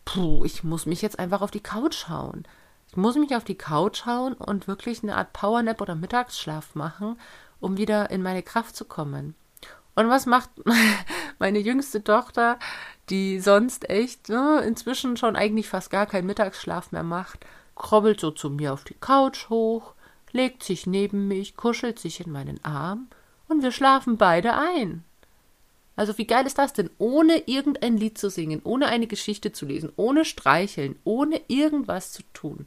puh, 0.05 0.45
ich 0.45 0.65
muss 0.65 0.87
mich 0.87 1.03
jetzt 1.03 1.19
einfach 1.19 1.43
auf 1.43 1.51
die 1.51 1.63
Couch 1.63 2.09
hauen. 2.09 2.45
Ich 2.89 2.97
muss 2.97 3.17
mich 3.17 3.37
auf 3.37 3.45
die 3.45 3.59
Couch 3.59 4.07
hauen 4.07 4.35
und 4.35 4.67
wirklich 4.67 5.03
eine 5.03 5.17
Art 5.17 5.33
Powernap 5.33 5.81
oder 5.81 5.95
Mittagsschlaf 5.95 6.75
machen, 6.75 7.19
um 7.61 7.77
wieder 7.77 8.11
in 8.11 8.23
meine 8.23 8.43
Kraft 8.43 8.75
zu 8.75 8.85
kommen. 8.85 9.35
Und 9.95 10.09
was 10.09 10.27
macht 10.27 10.51
meine 11.39 11.59
jüngste 11.59 12.03
Tochter, 12.03 12.59
die 13.11 13.39
sonst 13.39 13.89
echt 13.91 14.29
ne, 14.29 14.63
inzwischen 14.67 15.17
schon 15.17 15.37
eigentlich 15.37 15.69
fast 15.69 15.91
gar 15.91 16.07
keinen 16.07 16.27
Mittagsschlaf 16.27 16.91
mehr 16.91 17.03
macht, 17.03 17.45
krobbelt 17.81 18.21
so 18.21 18.31
zu 18.31 18.51
mir 18.51 18.75
auf 18.75 18.85
die 18.85 18.95
Couch 18.95 19.49
hoch, 19.49 19.95
legt 20.33 20.63
sich 20.63 20.87
neben 20.87 21.27
mich, 21.27 21.57
kuschelt 21.57 21.99
sich 21.99 22.21
in 22.21 22.31
meinen 22.31 22.63
Arm 22.63 23.09
und 23.49 23.63
wir 23.63 23.73
schlafen 23.73 24.19
beide 24.19 24.55
ein. 24.55 25.03
Also 25.97 26.17
wie 26.19 26.27
geil 26.27 26.47
ist 26.47 26.59
das 26.59 26.75
denn? 26.75 26.91
Ohne 26.99 27.49
irgendein 27.49 27.97
Lied 27.97 28.19
zu 28.19 28.31
singen, 28.31 28.61
ohne 28.65 28.87
eine 28.87 29.07
Geschichte 29.07 29.53
zu 29.53 29.67
lesen, 29.67 29.93
ohne 29.97 30.25
streicheln, 30.25 30.99
ohne 31.05 31.41
irgendwas 31.49 32.13
zu 32.13 32.23
tun. 32.35 32.67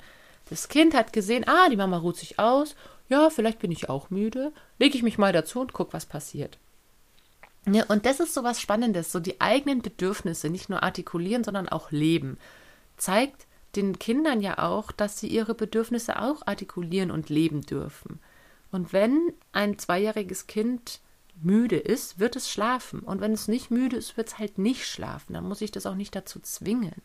Das 0.50 0.67
Kind 0.67 0.96
hat 0.96 1.13
gesehen, 1.13 1.46
ah, 1.48 1.70
die 1.70 1.77
Mama 1.77 1.98
ruht 1.98 2.17
sich 2.17 2.39
aus, 2.39 2.75
ja, 3.08 3.29
vielleicht 3.29 3.60
bin 3.60 3.72
ich 3.72 3.89
auch 3.89 4.10
müde, 4.10 4.51
lege 4.79 4.98
ich 4.98 5.03
mich 5.03 5.20
mal 5.20 5.32
dazu 5.32 5.62
und 5.62 5.74
guck, 5.74 5.93
was 5.93 6.08
passiert. 6.08 6.58
Ja, 7.72 7.86
und 7.86 8.08
das 8.08 8.20
ist 8.20 8.34
so 8.34 8.43
was 8.43 8.60
Spannendes, 8.60 9.12
so 9.12 9.20
die 9.20 9.39
eigenen 9.39 9.82
Bedürfnisse 9.84 10.50
nicht 10.50 10.70
nur 10.70 10.84
artikulieren, 10.84 11.43
sondern 11.43 11.70
auch 11.70 11.91
leben. 11.91 12.38
Zeigt 12.98 13.46
den 13.75 14.00
Kindern 14.00 14.42
ja 14.42 14.60
auch, 14.60 14.92
dass 14.92 15.20
sie 15.20 15.27
ihre 15.27 15.56
Bedürfnisse 15.56 16.22
auch 16.22 16.46
artikulieren 16.46 17.12
und 17.12 17.30
leben 17.30 17.62
dürfen. 17.62 18.20
Und 18.72 18.94
wenn 18.94 19.34
ein 19.51 19.77
zweijähriges 19.77 20.48
Kind 20.48 21.00
müde 21.42 21.77
ist, 21.77 22.20
wird 22.20 22.36
es 22.36 22.51
schlafen. 22.51 23.00
Und 23.00 23.22
wenn 23.22 23.34
es 23.34 23.48
nicht 23.48 23.72
müde 23.72 23.96
ist, 23.96 24.18
wird 24.18 24.30
es 24.30 24.39
halt 24.39 24.58
nicht 24.58 24.86
schlafen. 24.86 25.34
Dann 25.34 25.48
muss 25.48 25.62
ich 25.62 25.72
das 25.72 25.86
auch 25.86 25.96
nicht 25.96 26.15
dazu 26.15 26.39
zwingen. 26.39 27.01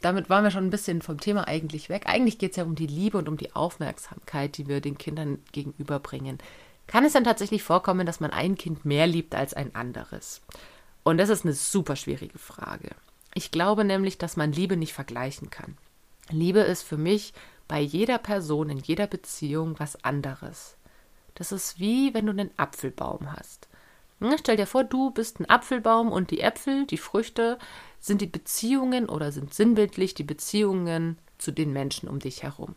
Damit 0.00 0.28
waren 0.28 0.44
wir 0.44 0.50
schon 0.50 0.66
ein 0.66 0.70
bisschen 0.70 1.02
vom 1.02 1.18
Thema 1.18 1.48
eigentlich 1.48 1.88
weg. 1.88 2.04
Eigentlich 2.06 2.38
geht 2.38 2.50
es 2.50 2.56
ja 2.56 2.64
um 2.64 2.74
die 2.74 2.86
Liebe 2.86 3.16
und 3.16 3.28
um 3.28 3.36
die 3.36 3.54
Aufmerksamkeit, 3.54 4.58
die 4.58 4.68
wir 4.68 4.80
den 4.80 4.98
Kindern 4.98 5.38
gegenüberbringen. 5.52 6.38
Kann 6.86 7.04
es 7.04 7.14
dann 7.14 7.24
tatsächlich 7.24 7.62
vorkommen, 7.62 8.04
dass 8.04 8.20
man 8.20 8.30
ein 8.30 8.56
Kind 8.56 8.84
mehr 8.84 9.06
liebt 9.06 9.34
als 9.34 9.54
ein 9.54 9.74
anderes? 9.74 10.42
Und 11.04 11.18
das 11.18 11.30
ist 11.30 11.44
eine 11.44 11.54
super 11.54 11.96
schwierige 11.96 12.38
Frage. 12.38 12.90
Ich 13.34 13.50
glaube 13.50 13.84
nämlich, 13.84 14.16
dass 14.16 14.36
man 14.36 14.52
Liebe 14.52 14.76
nicht 14.76 14.92
vergleichen 14.92 15.50
kann. 15.50 15.76
Liebe 16.30 16.60
ist 16.60 16.82
für 16.82 16.96
mich 16.96 17.34
bei 17.68 17.80
jeder 17.80 18.18
Person 18.18 18.70
in 18.70 18.78
jeder 18.78 19.06
Beziehung 19.06 19.78
was 19.78 20.02
anderes. 20.04 20.76
Das 21.34 21.50
ist 21.52 21.80
wie 21.80 22.14
wenn 22.14 22.26
du 22.26 22.32
einen 22.32 22.50
Apfelbaum 22.56 23.32
hast. 23.32 23.68
Hm, 24.20 24.36
stell 24.38 24.56
dir 24.56 24.66
vor, 24.66 24.84
du 24.84 25.10
bist 25.10 25.40
ein 25.40 25.50
Apfelbaum 25.50 26.12
und 26.12 26.30
die 26.30 26.40
Äpfel, 26.40 26.86
die 26.86 26.98
Früchte, 26.98 27.58
sind 27.98 28.20
die 28.20 28.26
Beziehungen 28.26 29.08
oder 29.08 29.32
sind 29.32 29.52
sinnbildlich 29.52 30.14
die 30.14 30.24
Beziehungen 30.24 31.18
zu 31.38 31.50
den 31.50 31.72
Menschen 31.72 32.08
um 32.08 32.20
dich 32.20 32.42
herum. 32.42 32.76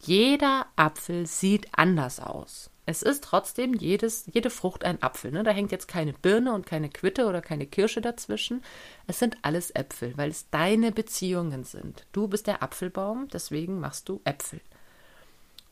Jeder 0.00 0.66
Apfel 0.76 1.26
sieht 1.26 1.68
anders 1.72 2.20
aus. 2.20 2.70
Es 2.86 3.02
ist 3.02 3.24
trotzdem 3.24 3.72
jedes, 3.74 4.26
jede 4.32 4.50
Frucht 4.50 4.84
ein 4.84 5.02
Apfel. 5.02 5.32
Ne? 5.32 5.42
Da 5.42 5.52
hängt 5.52 5.72
jetzt 5.72 5.88
keine 5.88 6.12
Birne 6.12 6.52
und 6.52 6.66
keine 6.66 6.90
Quitte 6.90 7.26
oder 7.26 7.40
keine 7.40 7.66
Kirsche 7.66 8.00
dazwischen. 8.00 8.62
Es 9.06 9.18
sind 9.18 9.38
alles 9.42 9.70
Äpfel, 9.70 10.16
weil 10.16 10.30
es 10.30 10.50
deine 10.50 10.92
Beziehungen 10.92 11.64
sind. 11.64 12.06
Du 12.12 12.28
bist 12.28 12.46
der 12.46 12.62
Apfelbaum, 12.62 13.28
deswegen 13.32 13.80
machst 13.80 14.08
du 14.08 14.20
Äpfel. 14.24 14.60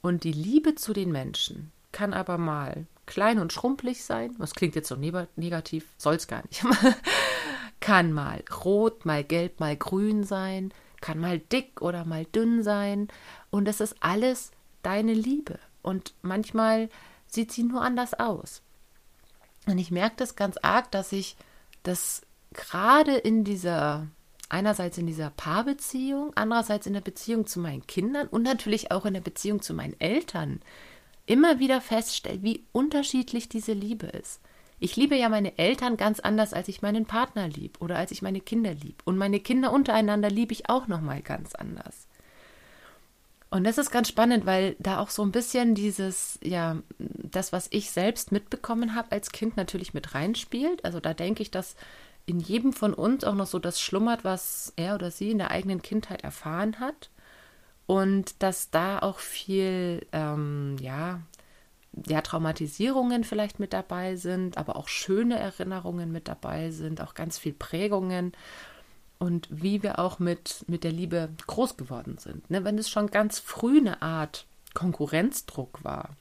Und 0.01 0.25
die 0.25 0.33
Liebe 0.33 0.75
zu 0.75 0.93
den 0.93 1.13
Menschen 1.13 1.71
kann 1.93 2.15
aber 2.15 2.39
mal 2.39 2.87
klein 3.05 3.39
und 3.39 3.53
schrumpelig 3.53 4.05
sein. 4.05 4.35
Das 4.39 4.55
klingt 4.55 4.75
jetzt 4.75 4.89
so 4.89 4.97
negativ, 4.97 5.87
soll 5.99 6.15
es 6.15 6.27
gar 6.27 6.43
nicht. 6.47 6.65
kann 7.81 8.13
mal 8.13 8.43
rot, 8.65 9.05
mal 9.05 9.23
gelb, 9.23 9.61
mal 9.61 9.77
grün 9.77 10.25
sein. 10.25 10.73
Kann 11.03 11.19
mal 11.19 11.39
dick 11.39 11.83
oder 11.83 12.05
mal 12.05 12.25
dünn 12.25 12.63
sein. 12.63 13.09
Und 13.51 13.69
es 13.69 13.81
ist 13.81 13.97
alles 14.01 14.53
deine 14.83 15.13
Liebe. 15.13 15.59
Und 15.83 16.15
manchmal 16.23 16.89
sieht 17.27 17.53
sie 17.53 17.65
nur 17.65 17.83
anders 17.83 18.15
aus. 18.15 18.63
Und 19.67 19.79
ich 19.79 19.91
merke 19.91 20.17
das 20.17 20.37
ganz 20.37 20.57
arg, 20.59 20.91
dass 20.91 21.13
ich 21.13 21.37
das 21.83 22.23
gerade 22.53 23.17
in 23.17 23.45
dieser, 23.45 24.09
einerseits 24.49 24.99
in 24.99 25.07
dieser 25.07 25.31
Paarbeziehung, 25.31 26.33
andererseits 26.35 26.87
in 26.87 26.93
der 26.93 27.01
Beziehung 27.01 27.47
zu 27.47 27.61
meinen 27.61 27.87
Kindern 27.87 28.29
und 28.29 28.43
natürlich 28.43 28.91
auch 28.91 29.07
in 29.07 29.15
der 29.15 29.21
Beziehung 29.21 29.63
zu 29.63 29.75
meinen 29.75 29.99
Eltern 30.01 30.61
immer 31.27 31.59
wieder 31.59 31.81
feststelle, 31.81 32.43
wie 32.43 32.67
unterschiedlich 32.73 33.49
diese 33.49 33.73
Liebe 33.73 34.07
ist. 34.07 34.41
Ich 34.81 34.97
liebe 34.97 35.15
ja 35.15 35.29
meine 35.29 35.59
Eltern 35.59 35.97
ganz 35.97 36.19
anders, 36.19 36.53
als 36.53 36.67
ich 36.67 36.83
meinen 36.83 37.07
Partner 37.07 37.47
lieb 37.47 37.81
oder 37.81 37.97
als 37.97 38.11
ich 38.11 38.21
meine 38.21 38.41
Kinder 38.41 38.75
lieb. 38.75 39.01
Und 39.05 39.17
meine 39.17 39.39
Kinder 39.39 39.73
untereinander 39.73 40.29
liebe 40.29 40.53
ich 40.53 40.69
auch 40.69 40.89
nochmal 40.89 41.23
ganz 41.23 41.55
anders. 41.55 42.09
Und 43.53 43.65
das 43.65 43.77
ist 43.77 43.91
ganz 43.91 44.09
spannend, 44.09 44.47
weil 44.47 44.77
da 44.79 44.99
auch 44.99 45.11
so 45.11 45.23
ein 45.23 45.31
bisschen 45.31 45.75
dieses, 45.75 46.39
ja, 46.43 46.79
das, 46.99 47.53
was 47.53 47.67
ich 47.71 47.91
selbst 47.91 48.33
mitbekommen 48.33 48.95
habe 48.95 49.13
als 49.13 49.31
Kind, 49.31 49.59
natürlich 49.59 49.93
mit 49.93 50.15
reinspielt. 50.15 50.83
Also 50.87 51.01
da 51.01 51.13
denke 51.13 51.43
ich, 51.43 51.51
dass 51.51 51.77
in 52.25 52.41
jedem 52.41 52.73
von 52.73 52.95
uns 52.95 53.25
auch 53.25 53.35
noch 53.35 53.47
so 53.47 53.59
das 53.59 53.79
schlummert, 53.79 54.25
was 54.25 54.73
er 54.77 54.95
oder 54.95 55.11
sie 55.11 55.31
in 55.31 55.37
der 55.37 55.51
eigenen 55.51 55.83
Kindheit 55.83 56.25
erfahren 56.25 56.81
hat. 56.81 57.11
Und 57.85 58.43
dass 58.43 58.71
da 58.71 59.01
auch 59.01 59.19
viel, 59.19 60.07
ähm, 60.13 60.79
ja, 60.81 61.21
ja, 62.07 62.23
Traumatisierungen 62.23 63.23
vielleicht 63.23 63.61
mit 63.61 63.75
dabei 63.75 64.17
sind, 64.17 64.57
aber 64.57 64.77
auch 64.77 64.89
schöne 64.89 65.39
Erinnerungen 65.39 66.11
mit 66.11 66.27
dabei 66.27 66.71
sind, 66.71 67.03
auch 67.03 67.13
ganz 67.13 67.37
viel 67.37 67.53
Prägungen 67.53 68.33
und 69.23 69.47
wie 69.53 69.85
wir 69.85 70.01
auch 70.01 70.19
mit, 70.19 70.65
mit 70.67 70.83
der 70.83 70.91
Liebe 70.91 71.29
groß 71.47 71.77
geworden 71.77 72.19
sind. 72.19 72.51
Ne? 72.51 72.65
Wenn 72.65 72.77
es 72.77 72.91
schon 72.91 73.07
ganz 73.07 73.39
früh 73.39 73.79
eine 73.79 74.03
Art 74.03 74.47
Konkurrenzdruck 74.75 75.85
war. 75.85 76.17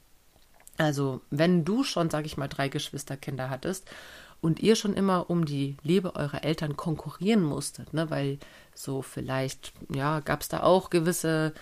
Also 0.77 1.21
wenn 1.31 1.65
du 1.65 1.83
schon, 1.83 2.11
sag 2.11 2.27
ich 2.27 2.37
mal, 2.37 2.47
drei 2.47 2.69
Geschwisterkinder 2.69 3.49
hattest 3.49 3.89
und 4.39 4.59
ihr 4.59 4.75
schon 4.75 4.93
immer 4.93 5.31
um 5.31 5.45
die 5.45 5.77
Liebe 5.81 6.15
eurer 6.15 6.43
Eltern 6.43 6.77
konkurrieren 6.77 7.41
musstet, 7.41 7.91
ne? 7.91 8.11
weil 8.11 8.37
so 8.75 9.01
vielleicht, 9.01 9.73
ja, 9.91 10.19
gab 10.19 10.41
es 10.41 10.49
da 10.49 10.61
auch 10.61 10.91
gewisse 10.91 11.53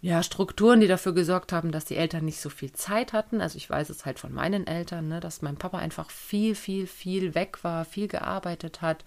ja, 0.00 0.24
Strukturen, 0.24 0.80
die 0.80 0.88
dafür 0.88 1.12
gesorgt 1.12 1.52
haben, 1.52 1.70
dass 1.70 1.84
die 1.84 1.96
Eltern 1.96 2.24
nicht 2.24 2.40
so 2.40 2.48
viel 2.50 2.72
Zeit 2.72 3.12
hatten. 3.12 3.40
Also 3.40 3.58
ich 3.58 3.70
weiß 3.70 3.90
es 3.90 4.06
halt 4.06 4.18
von 4.18 4.34
meinen 4.34 4.66
Eltern, 4.66 5.06
ne, 5.06 5.20
dass 5.20 5.40
mein 5.40 5.56
Papa 5.56 5.78
einfach 5.78 6.10
viel, 6.10 6.56
viel, 6.56 6.88
viel 6.88 7.36
weg 7.36 7.62
war, 7.62 7.84
viel 7.84 8.08
gearbeitet 8.08 8.82
hat 8.82 9.04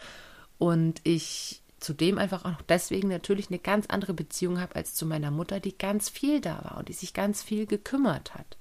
und 0.58 1.02
ich 1.04 1.62
zudem 1.84 2.18
einfach 2.18 2.46
auch 2.46 2.62
deswegen 2.70 3.10
natürlich 3.10 3.50
eine 3.50 3.60
ganz 3.60 3.88
andere 3.88 4.13
Beziehung 4.13 4.60
habe 4.60 4.75
als 4.75 4.96
zu 4.96 5.06
meiner 5.06 5.32
Mutter, 5.32 5.60
die 5.60 5.78
ganz 5.78 6.10
viel 6.10 6.42
da 6.42 6.63
war 6.63 6.78
und 6.78 6.90
die 6.90 6.94
sich 6.94 7.13
ganz 7.13 7.44
viel 7.44 7.66
gekümmert 7.66 8.34
hat. 8.34 8.58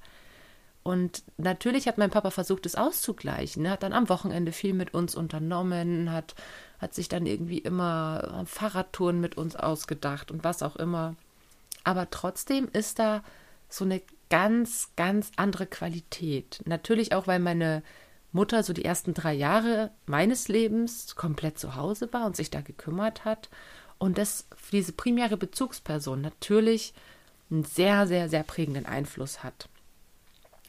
Und 0.83 1.23
natürlich 1.37 1.87
hat 1.87 1.99
mein 1.99 2.11
Papa 2.11 2.31
versucht, 2.31 2.67
es 2.67 2.75
auszugleichen. 2.75 3.65
Er 3.65 3.73
hat 3.73 3.85
dann 3.85 3.93
am 3.93 4.09
Wochenende 4.09 4.51
viel 4.51 4.75
mit 4.75 4.95
uns 4.95 5.15
unternommen, 5.15 6.11
hat, 6.11 6.35
hat 6.81 6.93
sich 6.95 7.09
dann 7.09 7.25
irgendwie 7.25 7.59
immer 7.59 8.45
Fahrradtouren 8.47 9.21
mit 9.21 9.37
uns 9.37 9.55
ausgedacht 9.55 10.33
und 10.33 10.43
was 10.43 10.63
auch 10.63 10.75
immer. 10.75 11.15
Aber 11.85 12.11
trotzdem 12.11 12.69
ist 12.73 12.99
da 12.99 13.23
so 13.69 13.85
eine 13.85 14.03
ganz, 14.29 14.91
ganz 14.97 15.31
andere 15.37 15.67
Qualität. 15.67 16.61
Natürlich 16.65 17.15
auch, 17.15 17.29
weil 17.29 17.39
meine 17.39 17.83
Mutter 18.33 18.63
so 18.63 18.73
die 18.73 18.85
ersten 18.85 19.15
drei 19.15 19.35
Jahre 19.35 19.91
meines 20.07 20.49
Lebens 20.49 21.17
komplett 21.17 21.59
zu 21.59 21.77
Hause 21.77 22.13
war 22.13 22.27
und 22.27 22.37
sich 22.37 22.51
da 22.51 22.61
gekümmert 22.61 23.25
hat. 23.25 23.51
Und 23.99 24.19
dass 24.19 24.49
diese 24.73 24.93
primäre 24.93 25.37
Bezugsperson 25.37 26.21
natürlich 26.21 26.95
einen 27.51 27.65
sehr, 27.65 28.07
sehr, 28.07 28.29
sehr 28.29 28.43
prägenden 28.43 28.87
Einfluss 28.87 29.45
hat 29.45 29.69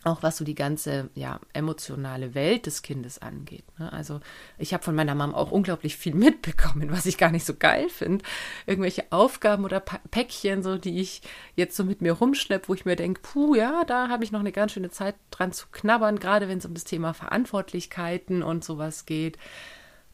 auch 0.03 0.23
was 0.23 0.37
so 0.37 0.45
die 0.45 0.55
ganze 0.55 1.09
ja, 1.15 1.39
emotionale 1.53 2.35
Welt 2.35 2.65
des 2.65 2.81
Kindes 2.81 3.21
angeht. 3.21 3.63
Ne? 3.79 3.91
Also 3.91 4.19
ich 4.57 4.73
habe 4.73 4.83
von 4.83 4.95
meiner 4.95 5.15
Mom 5.15 5.33
auch 5.33 5.51
unglaublich 5.51 5.97
viel 5.97 6.13
mitbekommen, 6.15 6.91
was 6.91 7.05
ich 7.05 7.17
gar 7.17 7.31
nicht 7.31 7.45
so 7.45 7.53
geil 7.53 7.89
finde. 7.89 8.25
Irgendwelche 8.65 9.05
Aufgaben 9.11 9.65
oder 9.65 9.79
Päckchen, 9.79 10.63
so 10.63 10.77
die 10.77 10.99
ich 10.99 11.21
jetzt 11.55 11.75
so 11.75 11.83
mit 11.83 12.01
mir 12.01 12.13
rumschleppe, 12.13 12.67
wo 12.67 12.73
ich 12.73 12.85
mir 12.85 12.95
denke, 12.95 13.21
puh, 13.21 13.55
ja, 13.55 13.83
da 13.85 14.09
habe 14.09 14.23
ich 14.23 14.31
noch 14.31 14.41
eine 14.41 14.51
ganz 14.51 14.73
schöne 14.73 14.91
Zeit 14.91 15.15
dran 15.31 15.53
zu 15.53 15.67
knabbern, 15.71 16.19
gerade 16.19 16.47
wenn 16.47 16.57
es 16.57 16.65
um 16.65 16.73
das 16.73 16.83
Thema 16.83 17.13
Verantwortlichkeiten 17.13 18.43
und 18.43 18.63
sowas 18.63 19.05
geht. 19.05 19.37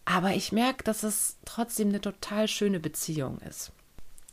Aber 0.06 0.32
ich 0.32 0.52
merke, 0.52 0.84
dass 0.84 1.04
es 1.04 1.38
trotzdem 1.46 1.90
eine 1.90 2.02
total 2.02 2.48
schöne 2.48 2.80
Beziehung 2.80 3.40
ist. 3.40 3.72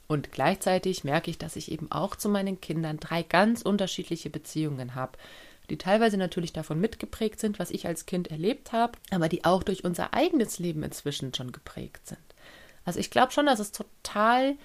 Und 0.08 0.32
gleichzeitig 0.32 1.04
merke 1.04 1.30
ich, 1.30 1.38
dass 1.38 1.56
ich 1.56 1.70
eben 1.72 1.90
auch 1.90 2.16
zu 2.16 2.28
meinen 2.28 2.60
Kindern 2.60 2.98
drei 2.98 3.22
ganz 3.22 3.62
unterschiedliche 3.62 4.30
Beziehungen 4.30 4.94
habe 4.94 5.18
die 5.70 5.78
teilweise 5.78 6.16
natürlich 6.16 6.52
davon 6.52 6.80
mitgeprägt 6.80 7.40
sind, 7.40 7.58
was 7.58 7.70
ich 7.70 7.86
als 7.86 8.06
Kind 8.06 8.30
erlebt 8.30 8.72
habe, 8.72 8.98
aber 9.10 9.28
die 9.28 9.44
auch 9.44 9.62
durch 9.62 9.84
unser 9.84 10.14
eigenes 10.14 10.58
Leben 10.58 10.82
inzwischen 10.82 11.34
schon 11.34 11.52
geprägt 11.52 12.06
sind. 12.06 12.20
Also 12.84 13.00
ich 13.00 13.10
glaube 13.10 13.32
schon, 13.32 13.46
dass 13.46 13.58
es 13.58 13.72
total, 13.72 14.56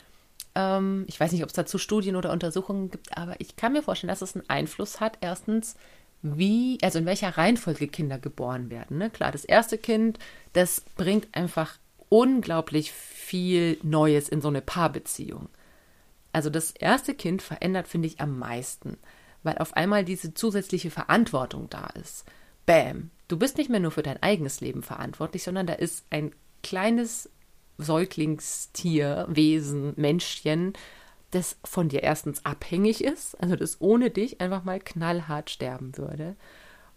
ähm, 0.53 1.05
ich 1.07 1.19
weiß 1.19 1.31
nicht, 1.31 1.43
ob 1.43 1.49
es 1.49 1.55
dazu 1.55 1.77
Studien 1.77 2.15
oder 2.15 2.31
Untersuchungen 2.31 2.91
gibt, 2.91 3.17
aber 3.17 3.35
ich 3.39 3.55
kann 3.55 3.73
mir 3.73 3.81
vorstellen, 3.81 4.09
dass 4.09 4.21
es 4.21 4.35
einen 4.35 4.49
Einfluss 4.49 4.99
hat. 4.99 5.17
Erstens, 5.21 5.75
wie, 6.21 6.77
also 6.83 6.99
in 6.99 7.07
welcher 7.07 7.35
Reihenfolge 7.35 7.87
Kinder 7.87 8.19
geboren 8.19 8.69
werden. 8.69 8.99
Ne? 8.99 9.09
Klar, 9.09 9.31
das 9.31 9.43
erste 9.43 9.79
Kind, 9.79 10.19
das 10.53 10.81
bringt 10.95 11.27
einfach 11.35 11.77
unglaublich 12.11 12.91
viel 12.91 13.79
Neues 13.81 14.29
in 14.29 14.41
so 14.41 14.49
eine 14.49 14.61
Paarbeziehung. 14.61 15.49
Also 16.33 16.49
das 16.49 16.71
erste 16.71 17.13
Kind 17.13 17.41
verändert, 17.41 17.87
finde 17.87 18.07
ich, 18.07 18.21
am 18.21 18.37
meisten 18.37 18.97
weil 19.43 19.57
auf 19.57 19.75
einmal 19.75 20.05
diese 20.05 20.33
zusätzliche 20.33 20.91
Verantwortung 20.91 21.69
da 21.69 21.87
ist. 21.99 22.25
Bäm, 22.65 23.09
du 23.27 23.37
bist 23.37 23.57
nicht 23.57 23.69
mehr 23.69 23.79
nur 23.79 23.91
für 23.91 24.03
dein 24.03 24.21
eigenes 24.21 24.61
Leben 24.61 24.83
verantwortlich, 24.83 25.43
sondern 25.43 25.67
da 25.67 25.73
ist 25.73 26.05
ein 26.09 26.33
kleines 26.63 27.29
Säuglingstier, 27.77 29.25
Wesen, 29.29 29.93
Menschchen, 29.95 30.73
das 31.31 31.57
von 31.63 31.89
dir 31.89 32.03
erstens 32.03 32.45
abhängig 32.45 33.03
ist, 33.03 33.41
also 33.41 33.55
das 33.55 33.79
ohne 33.79 34.11
dich 34.11 34.41
einfach 34.41 34.63
mal 34.63 34.79
knallhart 34.79 35.49
sterben 35.49 35.97
würde 35.97 36.35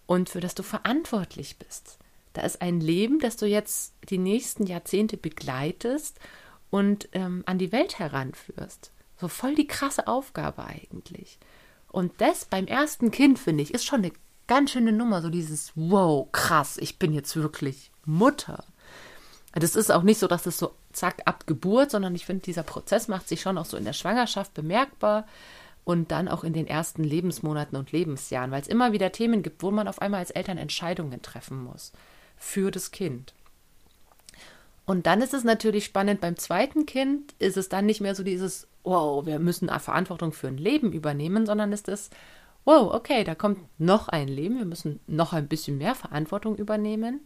und 0.07 0.29
für 0.29 0.41
das 0.41 0.55
du 0.55 0.63
verantwortlich 0.63 1.59
bist. 1.59 1.99
Da 2.35 2.43
ist 2.43 2.61
ein 2.61 2.81
Leben, 2.81 3.21
das 3.21 3.37
du 3.37 3.47
jetzt 3.47 3.95
die 4.11 4.19
nächsten 4.19 4.67
Jahrzehnte 4.67 5.17
begleitest 5.17 6.19
und 6.69 7.09
ähm, 7.13 7.45
an 7.47 7.59
die 7.59 7.73
Welt 7.73 8.01
heranführst. 8.01 8.91
So 9.21 9.29
voll 9.29 9.55
die 9.55 9.69
krasse 9.69 10.09
Aufgabe 10.09 10.67
eigentlich. 10.67 11.39
Und 11.89 12.13
das 12.21 12.45
beim 12.45 12.67
ersten 12.67 13.13
Kind, 13.13 13.39
finde 13.39 13.63
ich, 13.63 13.73
ist 13.73 13.87
schon 13.87 14.01
eine 14.01 14.13
ganz 14.49 14.73
schöne 14.73 14.91
Nummer. 14.91 15.23
So 15.23 15.31
dieses, 15.31 15.71
wow, 15.77 16.27
krass, 16.33 16.77
ich 16.77 16.99
bin 16.99 17.13
jetzt 17.13 17.37
wirklich 17.37 17.93
Mutter. 18.05 18.65
Das 19.53 19.77
ist 19.77 19.93
auch 19.93 20.03
nicht 20.03 20.19
so, 20.19 20.27
dass 20.27 20.47
es 20.47 20.59
so 20.59 20.73
zack 20.93 21.23
ab 21.27 21.47
Geburt, 21.47 21.93
sondern 21.93 22.17
ich 22.17 22.27
finde, 22.27 22.43
dieser 22.43 22.65
Prozess 22.65 23.07
macht 23.07 23.29
sich 23.29 23.41
schon 23.41 23.59
auch 23.59 23.67
so 23.67 23.77
in 23.77 23.85
der 23.85 23.93
Schwangerschaft 23.93 24.53
bemerkbar 24.55 25.29
und 25.85 26.11
dann 26.11 26.27
auch 26.27 26.43
in 26.43 26.53
den 26.53 26.67
ersten 26.67 27.05
Lebensmonaten 27.05 27.79
und 27.79 27.93
Lebensjahren, 27.93 28.51
weil 28.51 28.63
es 28.63 28.69
immer 28.69 28.91
wieder 28.91 29.13
Themen 29.13 29.45
gibt, 29.45 29.63
wo 29.63 29.71
man 29.71 29.87
auf 29.87 30.03
einmal 30.03 30.19
als 30.19 30.33
Eltern 30.33 30.59
Entscheidungen 30.59 31.23
treffen 31.23 31.63
muss 31.63 31.93
für 32.45 32.71
das 32.71 32.91
Kind. 32.91 33.35
Und 34.87 35.07
dann 35.07 35.23
ist 35.23 35.33
es 35.33 35.45
natürlich 35.45 35.87
spannend, 35.87 36.21
beim 36.21 36.37
zweiten 36.37 36.85
Kind 36.85 37.35
ist 37.39 37.57
es 37.57 37.71
dann 37.71 37.87
nicht 37.87 38.03
mehr 38.03 38.15
so 38.15 38.23
dieses, 38.23 38.69
wow, 38.83 39.25
wir 39.25 39.39
müssen 39.39 39.71
Verantwortung 39.81 40.33
für 40.33 40.49
ein 40.49 40.59
Leben 40.59 40.93
übernehmen, 40.93 41.47
sondern 41.47 41.73
ist 41.73 41.89
es, 41.89 42.11
wow, 42.67 42.93
okay, 42.93 43.25
da 43.25 43.35
kommt 43.35 43.59
noch 43.79 44.09
ein 44.09 44.29
Leben, 44.29 44.59
wir 44.59 44.67
müssen 44.67 45.01
noch 45.07 45.33
ein 45.33 45.49
bisschen 45.49 45.79
mehr 45.79 45.95
Verantwortung 45.95 46.57
übernehmen. 46.57 47.21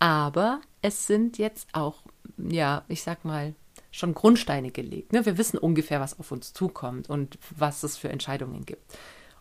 Aber 0.00 0.60
es 0.82 1.06
sind 1.06 1.38
jetzt 1.38 1.68
auch, 1.72 2.02
ja, 2.36 2.84
ich 2.88 3.02
sag 3.02 3.24
mal, 3.24 3.54
schon 3.92 4.14
Grundsteine 4.14 4.72
gelegt. 4.72 5.12
Ne? 5.12 5.24
Wir 5.24 5.38
wissen 5.38 5.58
ungefähr, 5.58 6.00
was 6.00 6.18
auf 6.18 6.32
uns 6.32 6.52
zukommt 6.52 7.08
und 7.08 7.38
was 7.56 7.82
es 7.84 7.96
für 7.96 8.08
Entscheidungen 8.08 8.66
gibt. 8.66 8.82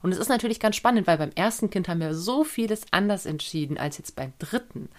Und 0.01 0.11
es 0.11 0.17
ist 0.17 0.29
natürlich 0.29 0.59
ganz 0.59 0.75
spannend, 0.75 1.07
weil 1.07 1.17
beim 1.17 1.31
ersten 1.35 1.69
Kind 1.69 1.87
haben 1.89 1.99
wir 1.99 2.13
so 2.13 2.43
vieles 2.43 2.83
anders 2.91 3.25
entschieden 3.25 3.77
als 3.77 3.97
jetzt 3.97 4.15
beim 4.15 4.33
dritten. 4.39 4.89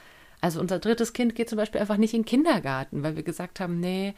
Also 0.40 0.60
unser 0.60 0.78
drittes 0.78 1.12
Kind 1.12 1.34
geht 1.34 1.48
zum 1.48 1.56
Beispiel 1.56 1.80
einfach 1.80 1.96
nicht 1.96 2.14
in 2.14 2.22
den 2.22 2.26
Kindergarten, 2.26 3.02
weil 3.02 3.16
wir 3.16 3.22
gesagt 3.22 3.60
haben, 3.60 3.80
nee, 3.80 4.14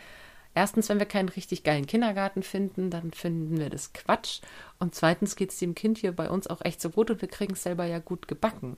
erstens, 0.55 0.89
wenn 0.89 0.99
wir 0.99 1.07
keinen 1.07 1.29
richtig 1.29 1.65
geilen 1.65 1.87
Kindergarten 1.87 2.43
finden, 2.43 2.91
dann 2.91 3.13
finden 3.13 3.59
wir 3.59 3.71
das 3.71 3.93
Quatsch. 3.93 4.41
Und 4.79 4.95
zweitens 4.95 5.37
geht 5.37 5.51
es 5.51 5.59
dem 5.59 5.75
Kind 5.75 5.99
hier 5.99 6.13
bei 6.13 6.31
uns 6.31 6.47
auch 6.47 6.65
echt 6.65 6.81
so 6.81 6.91
gut 6.91 7.11
und 7.11 7.21
wir 7.21 7.29
kriegen 7.29 7.55
es 7.55 7.63
selber 7.63 7.85
ja 7.85 7.99
gut 7.99 8.29
gebacken. 8.29 8.77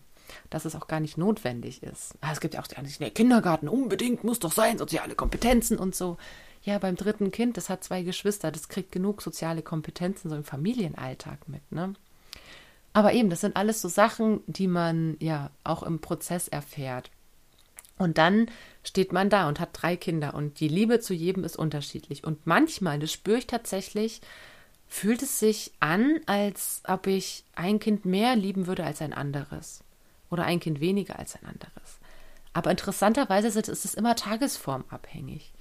Dass 0.49 0.65
es 0.65 0.75
auch 0.75 0.87
gar 0.87 1.01
nicht 1.01 1.19
notwendig 1.19 1.83
ist. 1.83 2.15
Ah, 2.23 2.33
es 2.33 2.41
gibt 2.41 2.55
ja 2.55 2.61
auch 2.61 2.67
die 2.67 2.79
anderen, 2.79 2.97
nee, 2.99 3.11
Kindergarten 3.11 3.69
unbedingt, 3.69 4.25
muss 4.25 4.39
doch 4.39 4.53
sein, 4.53 4.79
soziale 4.79 5.15
Kompetenzen 5.15 5.79
und 5.79 5.95
so. 5.95 6.17
Ja, 6.65 6.79
beim 6.79 6.97
dritten 6.97 7.31
Kind, 7.31 7.59
das 7.59 7.69
hat 7.69 7.85
zwei 7.85 8.03
Geschwister, 8.03 8.51
das 8.51 8.69
kriegt 8.69 8.91
genug 8.91 9.21
soziale 9.21 9.63
Kompetenzen 9.63 10.31
so 10.31 10.37
im 10.37 10.45
Familienalltag 10.45 11.47
mit, 11.49 11.71
ne? 11.71 11.95
Aber 12.95 13.13
eben, 13.13 13.29
das 13.29 13.43
sind 13.43 13.57
alles 13.57 13.83
so 13.83 13.89
Sachen, 13.89 14.41
die 14.47 14.69
man 14.69 15.17
ja 15.21 15.51
auch 15.63 15.83
im 15.83 15.99
Prozess 15.99 16.49
erfährt. 16.49 17.11
Und 17.99 18.19
dann 18.19 18.47
steht 18.83 19.13
man 19.13 19.31
da 19.31 19.49
und 19.49 19.61
hat 19.61 19.71
drei 19.73 19.97
Kinder 19.97 20.35
und 20.35 20.61
die 20.61 20.69
Liebe 20.69 21.01
zu 21.01 21.13
jedem 21.13 21.45
ist 21.45 21.57
unterschiedlich. 21.57 22.25
Und 22.25 22.47
manchmal, 22.47 22.99
das 22.99 23.13
spüre 23.13 23.39
ich 23.39 23.47
tatsächlich, 23.47 24.21
fühlt 24.87 25.23
es 25.23 25.39
sich 25.39 25.73
an, 25.81 26.21
als 26.27 26.83
ob 26.87 27.07
ich 27.07 27.45
ein 27.55 27.79
Kind 27.79 28.05
mehr 28.05 28.37
lieben 28.37 28.67
würde 28.67 28.85
als 28.85 29.03
ein 29.03 29.13
anderes. 29.13 29.83
Oder 30.31 30.45
ein 30.45 30.61
Kind 30.61 30.81
weniger 30.81 31.19
als 31.19 31.37
ein 31.37 31.47
anderes. 31.47 31.99
Aber 32.53 32.71
interessanterweise 32.71 33.49
ist 33.49 33.69
es 33.69 33.95
immer 33.95 34.17
tagesformabhängig. 34.17 35.54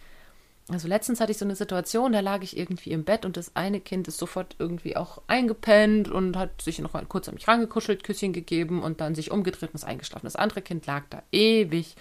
Also 0.70 0.88
letztens 0.88 1.20
hatte 1.20 1.32
ich 1.32 1.38
so 1.38 1.46
eine 1.46 1.58
Situation, 1.58 2.14
da 2.14 2.22
lag 2.22 2.42
ich 2.42 2.58
irgendwie 2.58 2.92
im 2.92 3.04
Bett 3.04 3.26
und 3.26 3.36
das 3.36 3.56
eine 3.56 3.82
Kind 3.82 4.08
ist 4.08 4.18
sofort 4.18 4.56
irgendwie 4.60 4.96
auch 4.96 5.22
eingepennt 5.28 6.10
und 6.10 6.38
hat 6.38 6.62
sich 6.62 6.80
noch 6.80 6.94
mal 6.94 7.06
kurz 7.06 7.28
an 7.28 7.36
mich 7.36 7.48
rangekuschelt, 7.48 8.04
Küsschen 8.04 8.32
gegeben 8.32 8.82
und 8.82 9.02
dann 9.02 9.14
sich 9.14 9.30
umgedreht 9.32 9.72
und 9.72 9.76
ist 9.76 9.84
eingeschlafen. 9.84 10.26
Das 10.26 10.38
andere 10.38 10.62
Kind 10.62 10.86
lag 10.86 11.04
da 11.10 11.22
ewig, 11.34 11.96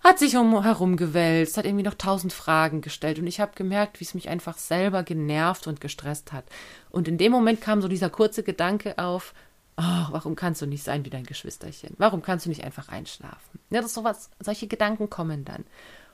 hat 0.00 0.18
sich 0.18 0.36
um, 0.36 0.62
herumgewälzt, 0.62 1.58
hat 1.58 1.66
irgendwie 1.66 1.84
noch 1.84 1.94
tausend 1.94 2.32
Fragen 2.32 2.80
gestellt 2.80 3.18
und 3.18 3.26
ich 3.26 3.40
habe 3.40 3.52
gemerkt, 3.54 4.00
wie 4.00 4.04
es 4.04 4.14
mich 4.14 4.30
einfach 4.30 4.56
selber 4.56 5.02
genervt 5.02 5.66
und 5.66 5.80
gestresst 5.82 6.32
hat. 6.32 6.44
Und 6.90 7.08
in 7.08 7.18
dem 7.18 7.32
Moment 7.32 7.60
kam 7.60 7.82
so 7.82 7.88
dieser 7.88 8.08
kurze 8.08 8.42
Gedanke 8.42 8.96
auf, 8.98 9.34
oh, 9.76 10.06
warum 10.10 10.34
kannst 10.34 10.62
du 10.62 10.66
nicht 10.66 10.82
sein 10.82 11.04
wie 11.04 11.10
dein 11.10 11.24
Geschwisterchen? 11.24 11.94
Warum 11.98 12.22
kannst 12.22 12.46
du 12.46 12.48
nicht 12.48 12.64
einfach 12.64 12.88
einschlafen? 12.88 13.60
Ja, 13.68 13.80
das 13.80 13.86
ist 13.86 13.94
sowas, 13.94 14.30
solche 14.40 14.66
Gedanken 14.66 15.10
kommen 15.10 15.44
dann. 15.44 15.66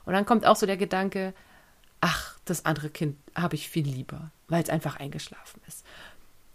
Und 0.05 0.15
dann 0.15 0.27
kommt 0.27 0.45
auch 0.45 0.57
so 0.57 0.67
der 0.67 0.77
Gedanke, 0.77 1.35
ach, 2.03 2.37
das 2.45 2.67
andere 2.67 2.91
Kind 2.91 3.17
habe 3.35 3.55
ich 3.55 3.71
viel 3.71 3.87
lieber, 3.87 4.31
weil 4.49 4.63
es 4.63 4.69
einfach 4.69 4.97
eingeschlafen 4.97 5.63
ist. 5.67 5.87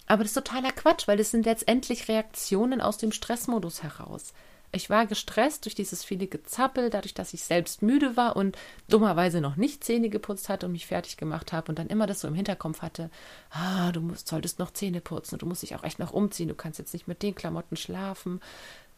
Aber 0.06 0.24
das 0.24 0.32
ist 0.32 0.46
totaler 0.46 0.72
Quatsch, 0.72 1.08
weil 1.08 1.18
das 1.18 1.32
sind 1.32 1.46
letztendlich 1.46 2.08
Reaktionen 2.08 2.82
aus 2.82 2.98
dem 2.98 3.12
Stressmodus 3.12 3.82
heraus. 3.82 4.34
Ich 4.74 4.90
war 4.90 5.06
gestresst 5.06 5.64
durch 5.64 5.76
dieses 5.76 6.04
viele 6.04 6.28
Gezappel, 6.28 6.90
dadurch, 6.90 7.14
dass 7.14 7.34
ich 7.34 7.44
selbst 7.44 7.82
müde 7.82 8.18
war 8.18 8.36
und 8.36 8.58
dummerweise 8.90 9.40
noch 9.40 9.56
nicht 9.56 9.86
Zähne 9.86 10.10
geputzt 10.10 10.50
hatte 10.50 10.66
und 10.66 10.74
mich 10.74 10.86
fertig 10.86 11.16
gemacht 11.16 11.54
habe 11.54 11.70
und 11.70 11.80
dann 11.80 11.88
immer 11.88 12.06
das 12.06 12.20
so 12.20 12.28
im 12.28 12.36
Hinterkopf 12.36 12.82
hatte, 12.82 13.10
ah, 13.50 13.94
du 13.94 14.02
musst, 14.02 14.28
solltest 14.28 14.60
noch 14.60 14.72
Zähne 14.72 15.00
putzen 15.00 15.38
du 15.40 15.46
musst 15.46 15.62
dich 15.62 15.76
auch 15.76 15.84
echt 15.86 16.00
noch 16.00 16.12
umziehen, 16.12 16.50
du 16.50 16.56
kannst 16.56 16.80
jetzt 16.80 16.94
nicht 16.94 17.08
mit 17.08 17.24
den 17.24 17.34
Klamotten 17.34 17.78
schlafen 17.78 18.42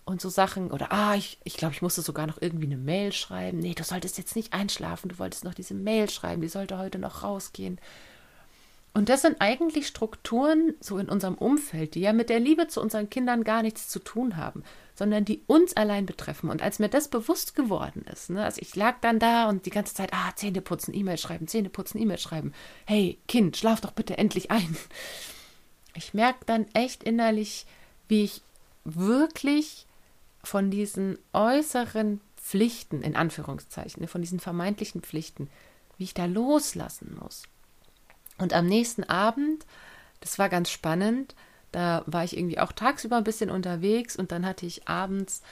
und 0.10 0.19
so 0.19 0.30
Sachen. 0.30 0.72
Oder, 0.72 0.91
ah, 0.91 1.15
ich, 1.15 1.38
ich 1.43 1.56
glaube, 1.56 1.74
ich 1.74 1.82
musste 1.82 2.02
sogar 2.02 2.28
noch 2.28 2.41
irgendwie 2.41 2.65
eine 2.65 2.78
Mail 2.78 3.13
schreiben. 3.13 3.60
Nee, 3.60 3.76
du 3.76 3.84
solltest 3.84 4.17
jetzt 4.17 4.36
nicht 4.36 4.54
einschlafen, 4.54 5.10
du 5.10 5.19
wolltest 5.19 5.43
noch 5.43 5.54
diese 5.54 5.76
Mail 5.76 6.10
schreiben, 6.10 6.41
die 6.41 6.48
sollte 6.48 6.78
heute 6.78 7.00
noch 7.00 7.24
rausgehen. 7.24 7.80
Und 8.91 9.08
das 9.08 9.22
sind 9.22 9.39
eigentlich 9.39 9.86
Strukturen 9.86 10.74
so 10.80 10.98
in 10.98 11.10
unserem 11.10 11.36
Umfeld, 11.36 11.93
die 11.93 12.02
ja 12.02 12.12
mit 12.12 12.30
der 12.30 12.39
Liebe 12.39 12.67
zu 12.67 12.82
unseren 12.82 13.10
Kindern 13.10 13.43
gar 13.43 13.62
nichts 13.62 13.88
zu 13.88 14.00
tun 14.00 14.36
haben, 14.36 14.63
sondern 14.95 15.26
die 15.26 15.43
uns 15.45 15.78
allein 15.78 16.08
betreffen. 16.08 16.50
Und 16.50 16.63
als 16.63 16.80
mir 16.80 16.89
das 16.89 17.08
bewusst 17.08 17.56
geworden 17.56 18.04
ist, 18.12 18.32
ne, 18.32 18.43
also 18.43 18.60
ich 18.62 18.76
lag 18.76 18.95
dann 19.02 19.19
da 19.19 19.48
und 19.48 19.67
die 19.67 19.69
ganze 19.69 19.93
Zeit, 19.93 20.12
ah, 20.12 20.36
Zähne 20.36 20.62
putzen, 20.62 20.95
E-Mail 20.95 21.19
schreiben, 21.19 21.48
Zähne 21.48 21.69
putzen, 21.69 22.02
E-Mail 22.02 22.17
schreiben. 22.17 22.52
Hey, 22.86 23.19
Kind, 23.28 23.58
schlaf 23.58 23.80
doch 23.80 23.91
bitte 23.91 24.17
endlich 24.17 24.50
ein. 24.50 24.76
Ich 25.93 26.13
merke 26.13 26.45
dann 26.45 26.65
echt 26.74 27.04
innerlich, 27.04 27.65
wie 28.08 28.24
ich 28.24 28.41
wirklich 28.86 29.86
von 30.43 30.71
diesen 30.71 31.17
äußeren 31.34 32.21
Pflichten, 32.36 33.02
in 33.02 33.15
Anführungszeichen, 33.15 34.08
von 34.08 34.21
diesen 34.21 34.39
vermeintlichen 34.39 35.02
Pflichten, 35.02 35.49
wie 35.97 36.06
ich 36.06 36.13
da 36.13 36.25
loslassen 36.25 37.17
muss. 37.21 37.43
Und 38.38 38.54
am 38.54 38.65
nächsten 38.65 39.04
Abend, 39.04 39.65
das 40.21 40.39
war 40.39 40.49
ganz 40.49 40.69
spannend, 40.69 41.36
da 41.71 42.04
war 42.08 42.23
ich 42.23 42.38
irgendwie 42.38 42.60
auch 42.60 42.71
tagsüber 42.71 43.17
ein 43.17 43.23
bisschen 43.23 43.52
unterwegs 43.52 44.15
und 44.15 44.32
dann 44.32 44.45
hatte 44.45 44.65
ich 44.65 44.88
abends 44.88 45.43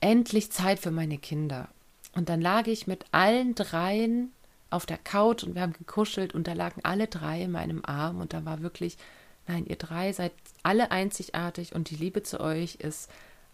endlich 0.00 0.52
Zeit 0.52 0.78
für 0.78 0.90
meine 0.90 1.18
Kinder. 1.18 1.68
Und 2.14 2.28
dann 2.28 2.40
lag 2.40 2.66
ich 2.66 2.86
mit 2.86 3.04
allen 3.12 3.54
dreien 3.54 4.32
auf 4.70 4.86
der 4.86 4.98
Couch 4.98 5.44
und 5.44 5.54
wir 5.54 5.62
haben 5.62 5.72
gekuschelt 5.72 6.34
und 6.34 6.46
da 6.48 6.52
lagen 6.52 6.80
alle 6.82 7.06
drei 7.06 7.42
in 7.42 7.52
meinem 7.52 7.82
Arm 7.84 8.20
und 8.20 8.32
da 8.32 8.44
war 8.44 8.62
wirklich, 8.62 8.98
nein, 9.46 9.64
ihr 9.66 9.76
drei 9.76 10.12
seid 10.12 10.32
alle 10.62 10.90
einzigartig 10.90 11.74
und 11.74 11.90
die 11.90 11.96
Liebe 11.96 12.22
zu 12.22 12.40
euch 12.40 12.76
ist 12.76 13.08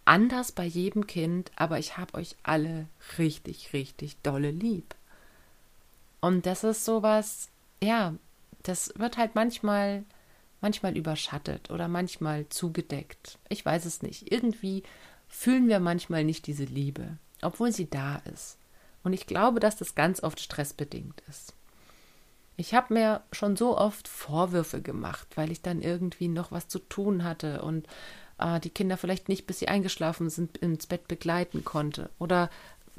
anders 0.04 0.52
bei 0.52 0.64
jedem 0.64 1.06
Kind, 1.06 1.50
aber 1.56 1.78
ich 1.78 1.96
habe 1.96 2.14
euch 2.14 2.36
alle 2.42 2.86
richtig, 3.18 3.72
richtig 3.72 4.16
dolle 4.22 4.50
lieb. 4.50 4.94
Und 6.20 6.46
das 6.46 6.64
ist 6.64 6.84
sowas, 6.84 7.48
ja, 7.82 8.14
das 8.62 8.92
wird 8.96 9.16
halt 9.16 9.34
manchmal, 9.34 10.04
manchmal 10.60 10.96
überschattet 10.96 11.70
oder 11.70 11.88
manchmal 11.88 12.48
zugedeckt. 12.48 13.38
Ich 13.48 13.64
weiß 13.64 13.84
es 13.84 14.02
nicht. 14.02 14.30
Irgendwie 14.32 14.82
fühlen 15.28 15.68
wir 15.68 15.80
manchmal 15.80 16.24
nicht 16.24 16.46
diese 16.46 16.64
Liebe, 16.64 17.16
obwohl 17.40 17.72
sie 17.72 17.90
da 17.90 18.16
ist. 18.32 18.58
Und 19.02 19.12
ich 19.12 19.26
glaube, 19.26 19.58
dass 19.58 19.76
das 19.76 19.94
ganz 19.94 20.22
oft 20.22 20.40
stressbedingt 20.40 21.22
ist. 21.28 21.54
Ich 22.56 22.74
habe 22.74 22.94
mir 22.94 23.22
schon 23.32 23.56
so 23.56 23.76
oft 23.76 24.06
Vorwürfe 24.06 24.82
gemacht, 24.82 25.26
weil 25.34 25.50
ich 25.50 25.62
dann 25.62 25.82
irgendwie 25.82 26.28
noch 26.28 26.52
was 26.52 26.68
zu 26.68 26.78
tun 26.78 27.24
hatte 27.24 27.62
und 27.62 27.88
äh, 28.42 28.60
die 28.60 28.70
Kinder 28.70 28.96
vielleicht 28.96 29.28
nicht, 29.28 29.46
bis 29.46 29.58
sie 29.58 29.68
eingeschlafen 29.68 30.30
sind, 30.30 30.58
ins 30.58 30.86
Bett 30.86 31.08
begleiten 31.08 31.64
konnte. 31.64 32.10
Oder 32.18 32.50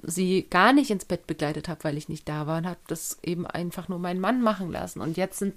sie 0.02 0.48
gar 0.50 0.74
nicht 0.74 0.90
ins 0.90 1.06
Bett 1.06 1.28
begleitet 1.28 1.68
habe, 1.68 1.84
weil 1.84 1.98
ich 1.98 2.10
nicht 2.10 2.28
da 2.28 2.48
war 2.48 2.58
und 2.58 2.68
habe 2.68 2.80
das 2.88 3.20
eben 3.24 3.46
einfach 3.46 3.88
nur 3.88 4.00
meinen 4.00 4.20
Mann 4.20 4.42
machen 4.42 4.72
lassen. 4.72 5.02
Und 5.02 5.18
jetzt 5.18 5.40
sind 5.40 5.56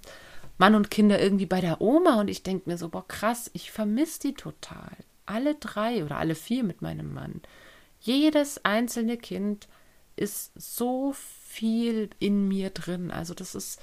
Mann 0.58 0.74
und 0.74 0.90
Kinder 0.90 1.20
irgendwie 1.20 1.46
bei 1.46 1.60
der 1.60 1.80
Oma 1.80 2.20
und 2.20 2.28
ich 2.28 2.42
denke 2.42 2.68
mir 2.68 2.78
so, 2.78 2.88
boah, 2.88 3.06
krass, 3.06 3.50
ich 3.54 3.70
vermisse 3.70 4.20
die 4.20 4.34
total. 4.34 4.92
Alle 5.24 5.54
drei 5.54 6.04
oder 6.04 6.18
alle 6.18 6.34
vier 6.34 6.64
mit 6.64 6.82
meinem 6.82 7.12
Mann. 7.12 7.40
Jedes 8.00 8.64
einzelne 8.64 9.16
Kind 9.16 9.68
ist 10.16 10.52
so 10.54 11.12
viel 11.12 12.10
in 12.18 12.48
mir 12.48 12.70
drin. 12.70 13.10
Also 13.10 13.34
das 13.34 13.54
ist 13.54 13.80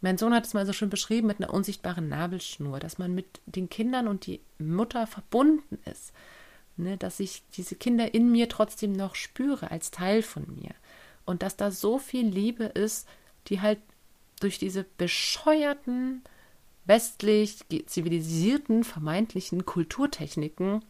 mein 0.00 0.18
Sohn 0.18 0.34
hat 0.34 0.46
es 0.46 0.54
mal 0.54 0.66
so 0.66 0.72
schön 0.72 0.90
beschrieben 0.90 1.26
mit 1.26 1.40
einer 1.40 1.52
unsichtbaren 1.52 2.08
Nabelschnur, 2.08 2.78
dass 2.78 2.98
man 2.98 3.14
mit 3.14 3.40
den 3.46 3.68
Kindern 3.68 4.06
und 4.06 4.26
die 4.26 4.40
Mutter 4.58 5.06
verbunden 5.06 5.78
ist. 5.84 6.12
Ne, 6.76 6.96
dass 6.96 7.18
ich 7.18 7.42
diese 7.56 7.74
Kinder 7.74 8.14
in 8.14 8.30
mir 8.30 8.48
trotzdem 8.48 8.92
noch 8.92 9.16
spüre 9.16 9.72
als 9.72 9.90
Teil 9.90 10.22
von 10.22 10.46
mir. 10.54 10.70
Und 11.24 11.42
dass 11.42 11.56
da 11.56 11.72
so 11.72 11.98
viel 11.98 12.26
Liebe 12.28 12.64
ist, 12.64 13.08
die 13.48 13.60
halt 13.60 13.80
durch 14.38 14.58
diese 14.60 14.86
bescheuerten, 14.96 16.22
westlich 16.84 17.58
zivilisierten, 17.86 18.84
vermeintlichen 18.84 19.66
Kulturtechniken 19.66 20.84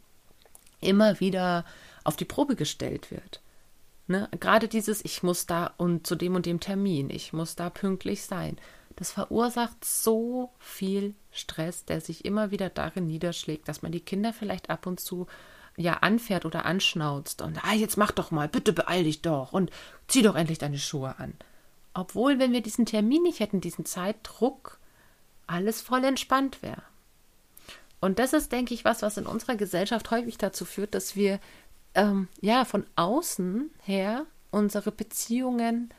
immer 0.81 1.21
wieder 1.21 1.64
auf 2.05 2.16
die 2.16 2.27
Probe 2.27 2.55
gestellt 2.55 3.11
wird. 3.11 3.40
Ne? 4.07 4.29
Gerade 4.38 4.68
dieses, 4.68 5.05
ich 5.05 5.23
muss 5.23 5.47
da 5.47 5.73
und 5.79 6.07
zu 6.07 6.16
dem 6.16 6.35
und 6.35 6.47
dem 6.47 6.61
Termin, 6.61 7.11
ich 7.11 7.33
muss 7.33 7.57
da 7.57 7.71
pünktlich 7.71 8.23
sein. 8.23 8.59
Das 8.99 9.13
verursacht 9.13 9.85
so 9.85 10.51
viel 10.59 11.15
Stress, 11.31 11.85
der 11.85 12.01
sich 12.01 12.25
immer 12.25 12.51
wieder 12.51 12.69
darin 12.69 13.07
niederschlägt, 13.07 13.69
dass 13.69 13.81
man 13.81 13.93
die 13.93 14.01
Kinder 14.01 14.33
vielleicht 14.33 14.71
ab 14.71 14.87
und 14.87 14.99
zu 14.99 15.29
ja 15.77 15.99
anfährt 15.99 16.45
oder 16.45 16.65
anschnauzt 16.65 17.41
und 17.41 17.65
ah, 17.65 17.75
jetzt 17.75 17.97
mach 17.97 18.11
doch 18.11 18.33
mal, 18.33 18.49
bitte 18.49 18.73
beeil 18.73 19.05
dich 19.05 19.23
doch 19.23 19.53
und 19.53 19.71
zieh 20.09 20.23
doch 20.23 20.35
endlich 20.35 20.59
deine 20.59 20.79
Schuhe 20.79 21.17
an. 21.19 21.35
Obwohl, 21.95 22.41
wenn 22.41 22.53
wir 22.53 22.61
diesen 22.61 22.87
Termin 22.87 23.23
nicht 23.23 23.39
hätten, 23.39 23.61
diesen 23.61 23.85
Zeitdruck, 23.85 24.81
alles 25.47 25.81
voll 25.81 26.03
entspannt 26.03 26.61
wäre. 26.61 26.83
Und 28.01 28.19
das 28.19 28.33
ist, 28.33 28.51
denke 28.51 28.75
ich, 28.75 28.85
was, 28.85 29.03
was 29.03 29.17
in 29.17 29.27
unserer 29.27 29.55
Gesellschaft 29.55 30.11
häufig 30.11 30.39
dazu 30.39 30.65
führt, 30.65 30.97
dass 30.97 31.15
wir 31.15 31.39
ähm, 31.95 32.27
ja 32.41 32.65
von 32.65 32.85
außen 32.97 33.71
her 33.85 34.27
unsere 34.51 34.91
Beziehungen 34.91 35.95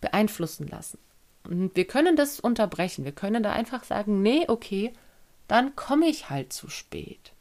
beeinflussen 0.00 0.68
lassen. 0.68 0.98
Und 1.48 1.76
wir 1.76 1.86
können 1.86 2.16
das 2.16 2.40
unterbrechen. 2.40 3.04
Wir 3.04 3.12
können 3.12 3.42
da 3.42 3.52
einfach 3.52 3.84
sagen, 3.84 4.22
nee, 4.22 4.44
okay, 4.48 4.92
dann 5.48 5.76
komme 5.76 6.06
ich 6.06 6.30
halt 6.30 6.52
zu 6.52 6.68
spät. 6.68 7.32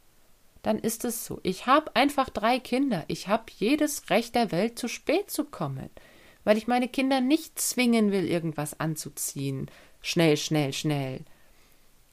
Dann 0.61 0.79
ist 0.79 1.05
es 1.05 1.25
so. 1.25 1.39
Ich 1.43 1.67
habe 1.67 1.95
einfach 1.95 2.29
drei 2.29 2.59
Kinder. 2.59 3.03
Ich 3.07 3.27
habe 3.27 3.43
jedes 3.57 4.09
Recht 4.09 4.35
der 4.35 4.51
Welt, 4.51 4.79
zu 4.79 4.87
spät 4.87 5.29
zu 5.29 5.45
kommen, 5.45 5.89
weil 6.43 6.57
ich 6.57 6.67
meine 6.67 6.87
Kinder 6.87 7.21
nicht 7.21 7.59
zwingen 7.59 8.11
will, 8.11 8.27
irgendwas 8.27 8.79
anzuziehen. 8.79 9.69
Schnell, 10.01 10.37
schnell, 10.37 10.73
schnell. 10.73 11.21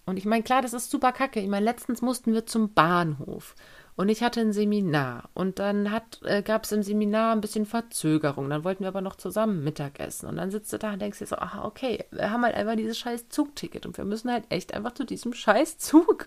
Und 0.07 0.17
ich 0.17 0.25
meine, 0.25 0.43
klar, 0.43 0.63
das 0.63 0.73
ist 0.73 0.91
super 0.91 1.13
kacke. 1.13 1.41
Ich 1.41 1.49
meine, 1.49 1.65
letztens 1.65 2.03
mussten 2.03 2.33
wir 2.33 2.47
zum 2.47 2.73
Bahnhof 2.73 3.55
und 4.01 4.09
ich 4.09 4.23
hatte 4.23 4.41
ein 4.41 4.55
Seminar 4.55 5.29
und 5.35 5.59
dann 5.59 5.85
äh, 6.25 6.41
gab 6.41 6.65
es 6.65 6.73
im 6.73 6.83
Seminar 6.83 7.35
ein 7.35 7.43
bisschen 7.43 7.67
Verzögerung. 7.67 8.49
Dann 8.49 8.65
wollten 8.65 8.83
wir 8.83 8.89
aber 8.89 9.03
noch 9.03 9.17
zusammen 9.17 9.63
Mittagessen 9.63 10.27
und 10.27 10.37
dann 10.37 10.51
sitzt 10.51 10.73
du 10.73 10.79
da 10.79 10.95
und 10.95 11.03
denkst 11.03 11.19
dir 11.19 11.27
so, 11.27 11.37
aha, 11.37 11.67
okay, 11.67 12.07
wir 12.11 12.31
haben 12.31 12.43
halt 12.43 12.55
einfach 12.55 12.77
dieses 12.77 12.99
scheiß 12.99 13.29
Zugticket 13.29 13.85
und 13.85 13.99
wir 13.99 14.07
müssen 14.07 14.33
halt 14.33 14.45
echt 14.49 14.73
einfach 14.73 14.95
zu 14.95 15.05
diesem 15.05 15.35
scheiß 15.35 15.77
Zug. 15.77 16.27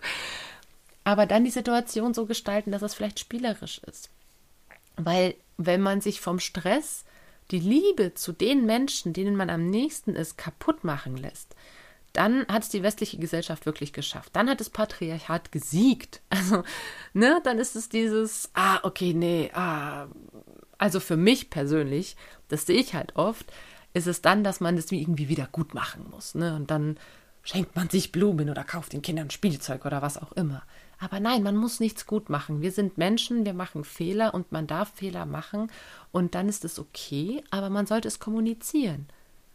Aber 1.02 1.26
dann 1.26 1.42
die 1.42 1.50
Situation 1.50 2.14
so 2.14 2.26
gestalten, 2.26 2.70
dass 2.70 2.82
es 2.82 2.94
vielleicht 2.94 3.18
spielerisch 3.18 3.80
ist. 3.88 4.08
Weil 4.96 5.34
wenn 5.56 5.80
man 5.80 6.00
sich 6.00 6.20
vom 6.20 6.38
Stress 6.38 7.04
die 7.50 7.58
Liebe 7.58 8.14
zu 8.14 8.30
den 8.30 8.66
Menschen, 8.66 9.12
denen 9.12 9.34
man 9.34 9.50
am 9.50 9.68
nächsten 9.68 10.14
ist, 10.14 10.38
kaputt 10.38 10.84
machen 10.84 11.16
lässt, 11.16 11.56
dann 12.14 12.46
hat 12.46 12.62
es 12.62 12.68
die 12.68 12.82
westliche 12.82 13.18
Gesellschaft 13.18 13.66
wirklich 13.66 13.92
geschafft. 13.92 14.30
Dann 14.34 14.48
hat 14.48 14.60
das 14.60 14.70
Patriarchat 14.70 15.52
gesiegt. 15.52 16.22
Also, 16.30 16.62
ne, 17.12 17.40
dann 17.44 17.58
ist 17.58 17.76
es 17.76 17.88
dieses, 17.88 18.50
ah, 18.54 18.80
okay, 18.82 19.14
nee, 19.14 19.50
ah. 19.54 20.08
Also 20.78 21.00
für 21.00 21.16
mich 21.16 21.48
persönlich, 21.50 22.16
das 22.48 22.66
sehe 22.66 22.80
ich 22.80 22.94
halt 22.94 23.16
oft, 23.16 23.52
ist 23.94 24.06
es 24.06 24.20
dann, 24.20 24.44
dass 24.44 24.60
man 24.60 24.76
das 24.76 24.90
irgendwie 24.90 25.28
wieder 25.28 25.48
gut 25.50 25.72
machen 25.74 26.04
muss. 26.10 26.34
Ne? 26.34 26.54
Und 26.54 26.70
dann 26.70 26.98
schenkt 27.42 27.76
man 27.76 27.88
sich 27.88 28.12
Blumen 28.12 28.50
oder 28.50 28.64
kauft 28.64 28.92
den 28.92 29.02
Kindern 29.02 29.30
Spielzeug 29.30 29.86
oder 29.86 30.02
was 30.02 30.18
auch 30.18 30.32
immer. 30.32 30.62
Aber 30.98 31.20
nein, 31.20 31.42
man 31.42 31.56
muss 31.56 31.80
nichts 31.80 32.06
gut 32.06 32.28
machen. 32.28 32.60
Wir 32.60 32.72
sind 32.72 32.98
Menschen, 32.98 33.44
wir 33.46 33.54
machen 33.54 33.84
Fehler 33.84 34.34
und 34.34 34.52
man 34.52 34.66
darf 34.66 34.92
Fehler 34.94 35.26
machen 35.26 35.70
und 36.12 36.34
dann 36.34 36.48
ist 36.48 36.64
es 36.64 36.78
okay, 36.78 37.42
aber 37.50 37.70
man 37.70 37.86
sollte 37.86 38.08
es 38.08 38.18
kommunizieren 38.18 39.06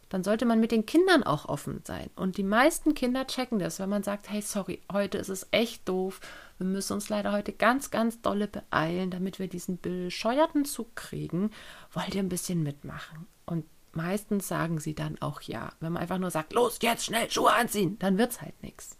dann 0.09 0.23
sollte 0.23 0.45
man 0.45 0.59
mit 0.59 0.71
den 0.71 0.85
Kindern 0.85 1.23
auch 1.23 1.45
offen 1.45 1.81
sein. 1.85 2.09
Und 2.15 2.37
die 2.37 2.43
meisten 2.43 2.95
Kinder 2.95 3.27
checken 3.27 3.59
das, 3.59 3.79
wenn 3.79 3.89
man 3.89 4.03
sagt, 4.03 4.29
hey, 4.29 4.41
sorry, 4.41 4.81
heute 4.91 5.19
ist 5.19 5.29
es 5.29 5.47
echt 5.51 5.87
doof. 5.87 6.19
Wir 6.57 6.65
müssen 6.65 6.93
uns 6.93 7.09
leider 7.09 7.31
heute 7.31 7.53
ganz, 7.53 7.91
ganz 7.91 8.19
dolle 8.21 8.47
beeilen, 8.47 9.11
damit 9.11 9.37
wir 9.39 9.47
diesen 9.47 9.79
bescheuerten 9.79 10.65
Zug 10.65 10.95
kriegen. 10.95 11.51
Wollt 11.93 12.15
ihr 12.15 12.23
ein 12.23 12.29
bisschen 12.29 12.63
mitmachen? 12.63 13.27
Und 13.45 13.65
meistens 13.93 14.47
sagen 14.47 14.79
sie 14.79 14.95
dann 14.95 15.21
auch 15.21 15.41
ja. 15.41 15.71
Wenn 15.79 15.93
man 15.93 16.01
einfach 16.01 16.17
nur 16.17 16.31
sagt, 16.31 16.53
los, 16.53 16.79
jetzt 16.81 17.05
schnell 17.05 17.29
Schuhe 17.29 17.53
anziehen, 17.53 17.97
dann 17.99 18.17
wird 18.17 18.31
es 18.31 18.41
halt 18.41 18.61
nichts. 18.63 18.97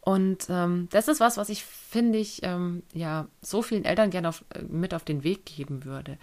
Und 0.00 0.46
ähm, 0.48 0.88
das 0.90 1.08
ist 1.08 1.20
was, 1.20 1.36
was 1.36 1.48
ich, 1.48 1.64
finde 1.64 2.18
ich, 2.18 2.40
ähm, 2.44 2.84
ja, 2.92 3.26
so 3.42 3.60
vielen 3.60 3.84
Eltern 3.84 4.10
gerne 4.10 4.28
auf, 4.28 4.44
äh, 4.54 4.62
mit 4.62 4.94
auf 4.94 5.04
den 5.04 5.22
Weg 5.24 5.44
geben 5.44 5.84
würde 5.84 6.16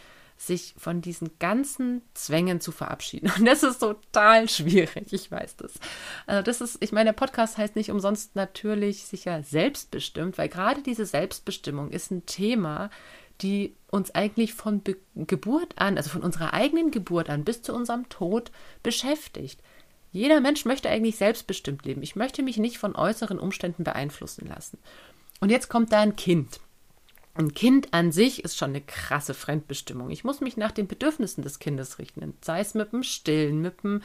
sich 0.48 0.74
von 0.78 1.02
diesen 1.02 1.32
ganzen 1.40 2.02
Zwängen 2.14 2.60
zu 2.60 2.72
verabschieden. 2.72 3.32
Und 3.38 3.46
das 3.46 3.64
ist 3.64 3.80
total 3.80 4.50
schwierig, 4.50 5.12
ich 5.12 5.32
weiß 5.32 5.58
das. 5.58 5.74
Also 6.26 6.44
das 6.44 6.62
ist, 6.62 6.78
ich 6.82 6.92
meine, 6.92 7.10
der 7.10 7.14
Podcast 7.14 7.58
heißt 7.58 7.76
nicht 7.76 7.92
umsonst 7.92 8.36
natürlich 8.36 9.06
sicher 9.06 9.44
selbstbestimmt, 9.44 10.38
weil 10.38 10.50
gerade 10.50 10.82
diese 10.82 11.06
Selbstbestimmung 11.06 11.92
ist 11.92 12.12
ein 12.12 12.26
Thema, 12.26 12.90
die 13.42 13.76
uns 13.90 14.14
eigentlich 14.16 14.54
von 14.54 14.82
Be 14.82 14.98
Geburt 15.16 15.74
an, 15.78 15.98
also 15.98 16.10
von 16.10 16.24
unserer 16.24 16.54
eigenen 16.54 16.92
Geburt 16.92 17.30
an 17.30 17.44
bis 17.44 17.62
zu 17.62 17.74
unserem 17.74 18.10
Tod 18.10 18.52
beschäftigt. 18.82 19.62
Jeder 20.12 20.42
Mensch 20.42 20.66
möchte 20.66 20.90
eigentlich 20.90 21.18
selbstbestimmt 21.18 21.86
leben. 21.86 22.04
Ich 22.04 22.16
möchte 22.16 22.44
mich 22.44 22.58
nicht 22.58 22.78
von 22.78 22.96
äußeren 22.96 23.40
Umständen 23.40 23.84
beeinflussen 23.84 24.48
lassen. 24.48 24.78
Und 25.40 25.50
jetzt 25.50 25.70
kommt 25.70 25.92
da 25.92 26.02
ein 26.02 26.16
Kind 26.16 26.60
ein 27.36 27.54
Kind 27.54 27.94
an 27.94 28.12
sich 28.12 28.44
ist 28.44 28.58
schon 28.58 28.70
eine 28.70 28.82
krasse 28.82 29.34
Fremdbestimmung. 29.34 30.12
Ich 30.12 30.24
muss 30.24 30.42
mich 30.42 30.56
nach 30.56 30.72
den 30.72 30.88
Bedürfnissen 30.88 31.44
des 31.44 31.60
Kindes 31.60 31.98
richten, 31.98 32.38
sei 32.42 32.60
es 32.60 32.76
mit 32.76 32.94
dem 32.94 33.04
Stillen, 33.04 33.62
mit 33.62 33.84
dem 33.84 34.02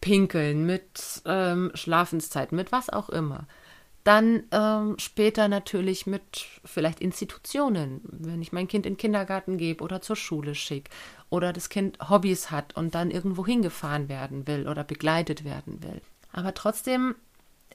Pinkeln, 0.00 0.66
mit 0.66 1.22
ähm, 1.24 1.70
Schlafenszeiten, 1.74 2.56
mit 2.56 2.70
was 2.70 2.90
auch 2.90 3.08
immer. 3.08 3.46
Dann 4.04 4.44
ähm, 4.52 4.96
später 4.98 5.48
natürlich 5.48 6.06
mit 6.06 6.46
vielleicht 6.64 7.00
Institutionen, 7.00 8.00
wenn 8.04 8.40
ich 8.40 8.52
mein 8.52 8.68
Kind 8.68 8.86
in 8.86 8.94
den 8.94 8.98
Kindergarten 8.98 9.58
gebe 9.58 9.82
oder 9.82 10.00
zur 10.00 10.16
Schule 10.16 10.54
schicke 10.54 10.90
oder 11.30 11.52
das 11.52 11.68
Kind 11.68 11.98
Hobbys 12.08 12.50
hat 12.50 12.76
und 12.76 12.94
dann 12.94 13.10
irgendwo 13.10 13.44
hingefahren 13.44 14.08
werden 14.08 14.46
will 14.46 14.68
oder 14.68 14.84
begleitet 14.84 15.44
werden 15.44 15.82
will. 15.82 16.00
Aber 16.32 16.54
trotzdem 16.54 17.16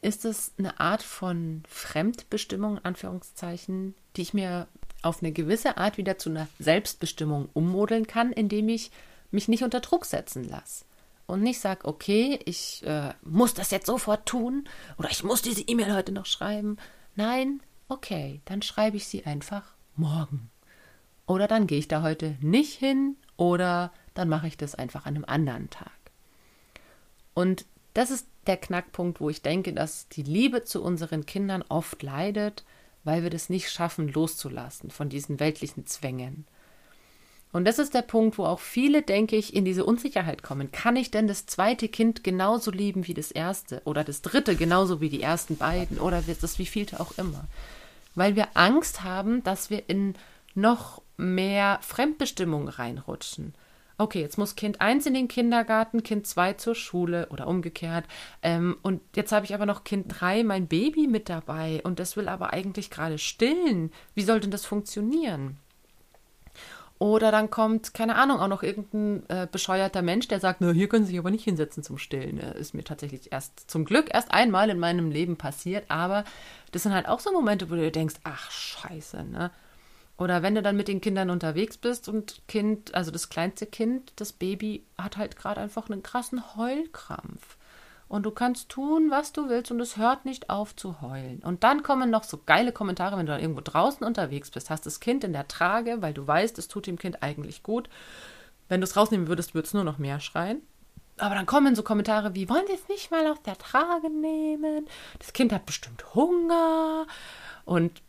ist 0.01 0.25
es 0.25 0.53
eine 0.57 0.79
Art 0.79 1.03
von 1.03 1.63
Fremdbestimmung, 1.67 2.79
Anführungszeichen, 2.79 3.95
die 4.15 4.21
ich 4.21 4.33
mir 4.33 4.67
auf 5.03 5.21
eine 5.21 5.31
gewisse 5.31 5.77
Art 5.77 5.97
wieder 5.97 6.17
zu 6.17 6.29
einer 6.29 6.47
Selbstbestimmung 6.59 7.49
ummodeln 7.53 8.07
kann, 8.07 8.31
indem 8.31 8.69
ich 8.69 8.91
mich 9.31 9.47
nicht 9.47 9.63
unter 9.63 9.79
Druck 9.79 10.05
setzen 10.05 10.43
lasse. 10.43 10.85
Und 11.25 11.41
nicht 11.41 11.59
sage, 11.59 11.85
okay, 11.85 12.39
ich 12.45 12.83
äh, 12.85 13.13
muss 13.21 13.53
das 13.53 13.71
jetzt 13.71 13.85
sofort 13.85 14.25
tun 14.25 14.67
oder 14.97 15.09
ich 15.09 15.23
muss 15.23 15.41
diese 15.41 15.61
E-Mail 15.61 15.93
heute 15.93 16.11
noch 16.11 16.25
schreiben. 16.25 16.77
Nein, 17.15 17.61
okay, 17.87 18.41
dann 18.45 18.61
schreibe 18.61 18.97
ich 18.97 19.07
sie 19.07 19.25
einfach 19.25 19.63
morgen. 19.95 20.49
Oder 21.25 21.47
dann 21.47 21.67
gehe 21.67 21.79
ich 21.79 21.87
da 21.87 22.01
heute 22.01 22.35
nicht 22.41 22.77
hin 22.77 23.15
oder 23.37 23.93
dann 24.13 24.29
mache 24.29 24.47
ich 24.47 24.57
das 24.57 24.75
einfach 24.75 25.05
an 25.05 25.15
einem 25.15 25.25
anderen 25.25 25.69
Tag. 25.69 25.91
Und 27.33 27.65
das 27.93 28.11
ist 28.11 28.27
der 28.47 28.57
Knackpunkt, 28.57 29.21
wo 29.21 29.29
ich 29.29 29.41
denke, 29.41 29.73
dass 29.73 30.09
die 30.09 30.23
Liebe 30.23 30.63
zu 30.63 30.83
unseren 30.83 31.25
Kindern 31.25 31.63
oft 31.69 32.03
leidet, 32.03 32.63
weil 33.03 33.23
wir 33.23 33.29
das 33.29 33.49
nicht 33.49 33.69
schaffen, 33.69 34.07
loszulassen 34.07 34.91
von 34.91 35.09
diesen 35.09 35.39
weltlichen 35.39 35.85
Zwängen. 35.85 36.45
Und 37.51 37.65
das 37.65 37.77
ist 37.77 37.93
der 37.93 38.01
Punkt, 38.01 38.39
wo 38.39 38.45
auch 38.45 38.59
viele, 38.59 39.03
denke 39.03 39.35
ich, 39.35 39.55
in 39.55 39.63
diese 39.63 39.85
Unsicherheit 39.85 40.41
kommen. 40.41 40.71
Kann 40.71 40.95
ich 40.95 41.11
denn 41.11 41.27
das 41.27 41.45
zweite 41.45 41.87
Kind 41.87 42.23
genauso 42.23 42.71
lieben 42.71 43.07
wie 43.07 43.13
das 43.13 43.29
erste? 43.29 43.81
Oder 43.85 44.03
das 44.03 44.23
dritte 44.23 44.55
genauso 44.55 45.01
wie 45.01 45.09
die 45.09 45.21
ersten 45.21 45.57
beiden? 45.57 45.99
Oder 45.99 46.23
das 46.23 46.57
wievielte 46.57 46.99
auch 46.99 47.11
immer? 47.17 47.45
Weil 48.15 48.35
wir 48.35 48.47
Angst 48.55 49.03
haben, 49.03 49.43
dass 49.43 49.69
wir 49.69 49.87
in 49.87 50.15
noch 50.55 51.03
mehr 51.15 51.77
Fremdbestimmung 51.83 52.67
reinrutschen 52.67 53.53
okay, 54.03 54.19
jetzt 54.19 54.37
muss 54.37 54.55
Kind 54.55 54.81
1 54.81 55.05
in 55.05 55.13
den 55.13 55.27
Kindergarten, 55.27 56.03
Kind 56.03 56.27
2 56.27 56.53
zur 56.53 56.75
Schule 56.75 57.27
oder 57.29 57.47
umgekehrt. 57.47 58.05
Ähm, 58.41 58.77
und 58.81 59.01
jetzt 59.15 59.31
habe 59.31 59.45
ich 59.45 59.53
aber 59.53 59.65
noch 59.65 59.85
Kind 59.85 60.13
3, 60.19 60.43
mein 60.43 60.67
Baby 60.67 61.07
mit 61.07 61.29
dabei 61.29 61.81
und 61.83 61.99
das 61.99 62.17
will 62.17 62.27
aber 62.27 62.51
eigentlich 62.51 62.89
gerade 62.89 63.17
stillen. 63.17 63.91
Wie 64.13 64.23
soll 64.23 64.41
denn 64.41 64.51
das 64.51 64.65
funktionieren? 64.65 65.57
Oder 66.99 67.31
dann 67.31 67.49
kommt, 67.49 67.93
keine 67.93 68.15
Ahnung, 68.15 68.39
auch 68.39 68.47
noch 68.47 68.63
irgendein 68.63 69.23
äh, 69.29 69.47
bescheuerter 69.51 70.01
Mensch, 70.01 70.27
der 70.27 70.39
sagt, 70.39 70.61
na, 70.61 70.71
hier 70.71 70.87
können 70.87 71.05
Sie 71.05 71.11
sich 71.11 71.19
aber 71.19 71.31
nicht 71.31 71.43
hinsetzen 71.43 71.83
zum 71.83 71.97
Stillen. 71.97 72.39
Äh, 72.39 72.59
ist 72.59 72.73
mir 72.73 72.83
tatsächlich 72.83 73.31
erst, 73.31 73.69
zum 73.69 73.85
Glück 73.85 74.13
erst 74.13 74.31
einmal 74.31 74.69
in 74.69 74.79
meinem 74.79 75.11
Leben 75.11 75.37
passiert, 75.37 75.85
aber 75.89 76.23
das 76.71 76.83
sind 76.83 76.93
halt 76.93 77.07
auch 77.07 77.19
so 77.19 77.31
Momente, 77.31 77.69
wo 77.69 77.75
du 77.75 77.81
dir 77.81 77.91
denkst, 77.91 78.15
ach 78.23 78.51
scheiße, 78.51 79.23
ne? 79.23 79.51
Oder 80.17 80.43
wenn 80.43 80.55
du 80.55 80.61
dann 80.61 80.77
mit 80.77 80.87
den 80.87 81.01
Kindern 81.01 81.29
unterwegs 81.29 81.77
bist 81.77 82.07
und 82.07 82.41
Kind, 82.47 82.93
also 82.93 83.09
das 83.09 83.29
kleinste 83.29 83.65
Kind, 83.65 84.13
das 84.17 84.31
Baby, 84.31 84.85
hat 84.97 85.17
halt 85.17 85.35
gerade 85.35 85.61
einfach 85.61 85.89
einen 85.89 86.03
krassen 86.03 86.55
Heulkrampf. 86.55 87.57
Und 88.07 88.23
du 88.23 88.31
kannst 88.31 88.69
tun, 88.69 89.09
was 89.09 89.33
du 89.33 89.49
willst 89.49 89.71
und 89.71 89.79
es 89.79 89.97
hört 89.97 90.23
nicht 90.23 90.51
auf 90.51 90.75
zu 90.75 91.01
heulen. 91.01 91.39
Und 91.43 91.63
dann 91.63 91.81
kommen 91.81 92.11
noch 92.11 92.23
so 92.23 92.39
geile 92.45 92.71
Kommentare, 92.71 93.17
wenn 93.17 93.25
du 93.25 93.31
dann 93.31 93.41
irgendwo 93.41 93.61
draußen 93.61 94.05
unterwegs 94.05 94.51
bist, 94.51 94.69
hast 94.69 94.85
das 94.85 94.99
Kind 94.99 95.23
in 95.23 95.33
der 95.33 95.47
Trage, 95.47 96.01
weil 96.01 96.13
du 96.13 96.27
weißt, 96.27 96.59
es 96.59 96.67
tut 96.67 96.85
dem 96.85 96.99
Kind 96.99 97.23
eigentlich 97.23 97.63
gut. 97.63 97.89
Wenn 98.69 98.81
du 98.81 98.85
es 98.85 98.95
rausnehmen 98.95 99.27
würdest, 99.27 99.55
würde 99.55 99.65
es 99.65 99.73
nur 99.73 99.83
noch 99.83 99.97
mehr 99.97 100.19
schreien. 100.19 100.61
Aber 101.17 101.35
dann 101.35 101.45
kommen 101.45 101.75
so 101.75 101.83
Kommentare 101.83 102.35
wie, 102.35 102.49
wollen 102.49 102.67
Sie 102.67 102.73
es 102.73 102.87
nicht 102.87 103.11
mal 103.11 103.25
aus 103.27 103.41
der 103.41 103.57
Trage 103.57 104.09
nehmen? 104.09 104.87
Das 105.19 105.33
Kind 105.33 105.51
hat 105.51 105.65
bestimmt 105.65 106.13
Hunger. 106.13 107.07
Und 107.65 108.01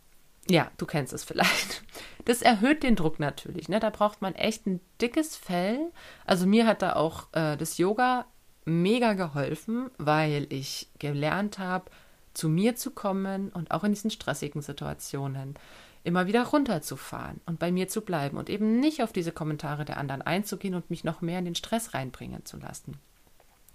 ja, 0.48 0.70
du 0.76 0.86
kennst 0.86 1.12
es 1.12 1.24
vielleicht. 1.24 1.82
das 2.24 2.42
erhöht 2.42 2.82
den 2.82 2.96
Druck 2.96 3.18
natürlich. 3.18 3.68
Ne? 3.68 3.80
Da 3.80 3.90
braucht 3.90 4.22
man 4.22 4.34
echt 4.34 4.66
ein 4.66 4.80
dickes 5.00 5.36
Fell. 5.36 5.90
Also 6.26 6.46
mir 6.46 6.66
hat 6.66 6.82
da 6.82 6.94
auch 6.94 7.28
äh, 7.32 7.56
das 7.56 7.78
Yoga 7.78 8.26
mega 8.64 9.12
geholfen, 9.14 9.90
weil 9.98 10.46
ich 10.50 10.88
gelernt 10.98 11.58
habe, 11.58 11.90
zu 12.32 12.48
mir 12.48 12.76
zu 12.76 12.90
kommen 12.90 13.50
und 13.50 13.70
auch 13.70 13.84
in 13.84 13.92
diesen 13.92 14.10
stressigen 14.10 14.62
Situationen 14.62 15.54
immer 16.02 16.26
wieder 16.26 16.44
runterzufahren 16.44 17.40
und 17.46 17.58
bei 17.58 17.72
mir 17.72 17.88
zu 17.88 18.02
bleiben 18.02 18.36
und 18.36 18.50
eben 18.50 18.80
nicht 18.80 19.02
auf 19.02 19.12
diese 19.12 19.32
Kommentare 19.32 19.84
der 19.84 19.96
anderen 19.96 20.22
einzugehen 20.22 20.74
und 20.74 20.90
mich 20.90 21.04
noch 21.04 21.22
mehr 21.22 21.38
in 21.38 21.46
den 21.46 21.54
Stress 21.54 21.94
reinbringen 21.94 22.44
zu 22.44 22.58
lassen. 22.58 22.98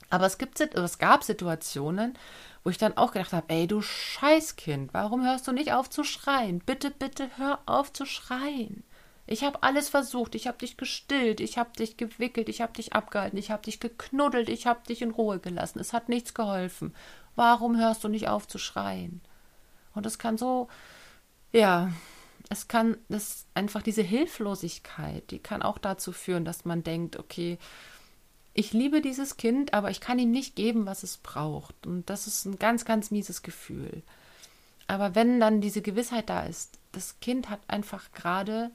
Aber 0.09 0.25
es, 0.25 0.37
gibt, 0.37 0.59
es 0.59 0.97
gab 0.97 1.23
Situationen, 1.23 2.17
wo 2.63 2.69
ich 2.69 2.77
dann 2.77 2.97
auch 2.97 3.11
gedacht 3.11 3.33
habe, 3.33 3.49
ey 3.49 3.67
du 3.67 3.81
Scheißkind, 3.81 4.93
warum 4.93 5.23
hörst 5.23 5.47
du 5.47 5.51
nicht 5.51 5.73
auf 5.73 5.89
zu 5.89 6.03
schreien? 6.03 6.59
Bitte, 6.59 6.91
bitte 6.91 7.29
hör 7.37 7.59
auf 7.65 7.93
zu 7.93 8.05
schreien. 8.05 8.83
Ich 9.27 9.43
habe 9.43 9.61
alles 9.61 9.89
versucht, 9.89 10.33
ich 10.33 10.47
habe 10.47 10.57
dich 10.57 10.75
gestillt, 10.75 11.39
ich 11.39 11.59
habe 11.59 11.71
dich 11.77 11.97
gewickelt, 11.97 12.49
ich 12.49 12.61
habe 12.61 12.73
dich 12.73 12.93
abgehalten, 12.93 13.37
ich 13.37 13.51
habe 13.51 13.61
dich 13.61 13.79
geknuddelt, 13.79 14.49
ich 14.49 14.65
habe 14.65 14.81
dich 14.87 15.03
in 15.03 15.11
Ruhe 15.11 15.37
gelassen. 15.37 15.79
Es 15.79 15.93
hat 15.93 16.09
nichts 16.09 16.33
geholfen. 16.33 16.95
Warum 17.35 17.77
hörst 17.77 18.03
du 18.03 18.07
nicht 18.07 18.27
auf 18.27 18.47
zu 18.47 18.57
schreien? 18.57 19.21
Und 19.93 20.07
es 20.07 20.17
kann 20.17 20.39
so, 20.39 20.67
ja, 21.51 21.91
es 22.49 22.67
kann, 22.67 22.97
das 23.07 23.45
einfach 23.53 23.83
diese 23.83 24.01
Hilflosigkeit, 24.01 25.29
die 25.29 25.37
kann 25.37 25.61
auch 25.61 25.77
dazu 25.77 26.11
führen, 26.11 26.43
dass 26.43 26.65
man 26.65 26.83
denkt, 26.83 27.17
okay, 27.17 27.59
ich 28.53 28.73
liebe 28.73 29.01
dieses 29.01 29.37
Kind, 29.37 29.73
aber 29.73 29.91
ich 29.91 30.01
kann 30.01 30.19
ihm 30.19 30.31
nicht 30.31 30.55
geben, 30.55 30.85
was 30.85 31.03
es 31.03 31.17
braucht. 31.17 31.85
Und 31.85 32.09
das 32.09 32.27
ist 32.27 32.45
ein 32.45 32.59
ganz, 32.59 32.85
ganz 32.85 33.11
mieses 33.11 33.41
Gefühl. 33.41 34.03
Aber 34.87 35.15
wenn 35.15 35.39
dann 35.39 35.61
diese 35.61 35.81
Gewissheit 35.81 36.29
da 36.29 36.43
ist, 36.43 36.77
das 36.91 37.19
Kind 37.19 37.49
hat 37.49 37.59
einfach 37.67 38.11
gerade 38.11 38.71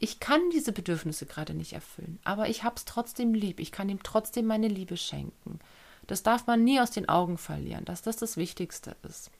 ich 0.00 0.18
kann 0.18 0.40
diese 0.52 0.72
Bedürfnisse 0.72 1.26
gerade 1.26 1.54
nicht 1.54 1.72
erfüllen, 1.72 2.18
aber 2.24 2.48
ich 2.48 2.64
habe 2.64 2.76
es 2.76 2.84
trotzdem 2.84 3.32
lieb. 3.32 3.60
Ich 3.60 3.70
kann 3.70 3.88
ihm 3.88 4.02
trotzdem 4.02 4.46
meine 4.46 4.68
Liebe 4.68 4.96
schenken. 4.96 5.60
Das 6.08 6.22
darf 6.22 6.46
man 6.46 6.64
nie 6.64 6.80
aus 6.80 6.90
den 6.90 7.08
Augen 7.08 7.38
verlieren, 7.38 7.84
dass 7.84 8.02
das 8.02 8.16
das 8.16 8.36
Wichtigste 8.36 8.96
ist. 9.08 9.30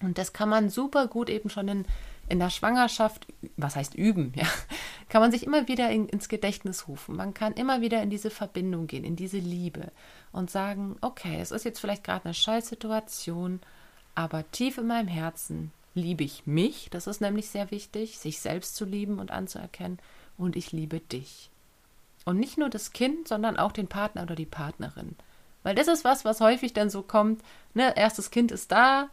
Und 0.00 0.18
das 0.18 0.32
kann 0.32 0.48
man 0.48 0.70
super 0.70 1.08
gut 1.08 1.28
eben 1.28 1.50
schon 1.50 1.68
in, 1.68 1.84
in 2.28 2.38
der 2.38 2.50
Schwangerschaft, 2.50 3.26
was 3.56 3.76
heißt 3.76 3.94
üben, 3.94 4.32
ja, 4.36 4.46
kann 5.14 5.22
man 5.22 5.30
sich 5.30 5.44
immer 5.44 5.68
wieder 5.68 5.92
in, 5.92 6.08
ins 6.08 6.28
Gedächtnis 6.28 6.88
rufen. 6.88 7.14
Man 7.14 7.34
kann 7.34 7.52
immer 7.52 7.80
wieder 7.80 8.02
in 8.02 8.10
diese 8.10 8.30
Verbindung 8.30 8.88
gehen, 8.88 9.04
in 9.04 9.14
diese 9.14 9.38
Liebe 9.38 9.92
und 10.32 10.50
sagen, 10.50 10.96
okay, 11.02 11.38
es 11.40 11.52
ist 11.52 11.64
jetzt 11.64 11.78
vielleicht 11.78 12.02
gerade 12.02 12.24
eine 12.24 12.34
Scheißsituation, 12.34 13.60
aber 14.16 14.50
tief 14.50 14.76
in 14.76 14.88
meinem 14.88 15.06
Herzen 15.06 15.70
liebe 15.94 16.24
ich 16.24 16.48
mich, 16.48 16.88
das 16.90 17.06
ist 17.06 17.20
nämlich 17.20 17.48
sehr 17.48 17.70
wichtig, 17.70 18.18
sich 18.18 18.40
selbst 18.40 18.74
zu 18.74 18.84
lieben 18.84 19.20
und 19.20 19.30
anzuerkennen, 19.30 20.00
und 20.36 20.56
ich 20.56 20.72
liebe 20.72 20.98
dich. 20.98 21.48
Und 22.24 22.40
nicht 22.40 22.58
nur 22.58 22.68
das 22.68 22.90
Kind, 22.90 23.28
sondern 23.28 23.56
auch 23.56 23.70
den 23.70 23.86
Partner 23.86 24.24
oder 24.24 24.34
die 24.34 24.46
Partnerin. 24.46 25.14
Weil 25.62 25.76
das 25.76 25.86
ist 25.86 26.02
was, 26.02 26.24
was 26.24 26.40
häufig 26.40 26.72
dann 26.72 26.90
so 26.90 27.02
kommt, 27.02 27.40
ne, 27.72 27.96
erstes 27.96 28.32
Kind 28.32 28.50
ist 28.50 28.72
da 28.72 29.08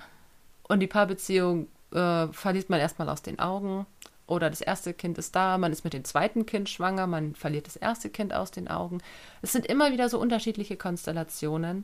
und 0.64 0.80
die 0.80 0.88
Paarbeziehung 0.88 1.68
äh, 1.92 2.26
verliert 2.30 2.72
man 2.72 2.80
erstmal 2.80 3.08
aus 3.08 3.22
den 3.22 3.38
Augen. 3.38 3.86
Oder 4.32 4.50
das 4.50 4.62
erste 4.62 4.94
Kind 4.94 5.18
ist 5.18 5.36
da, 5.36 5.58
man 5.58 5.74
ist 5.74 5.84
mit 5.84 5.92
dem 5.92 6.06
zweiten 6.06 6.46
Kind 6.46 6.70
schwanger, 6.70 7.06
man 7.06 7.36
verliert 7.36 7.68
das 7.68 7.76
erste 7.76 8.10
Kind 8.10 8.34
aus 8.34 8.50
den 8.50 8.70
Augen. 8.70 9.00
Es 9.42 9.52
sind 9.52 9.66
immer 9.66 9.92
wieder 9.92 10.08
so 10.08 10.22
unterschiedliche 10.22 10.78
Konstellationen, 10.78 11.84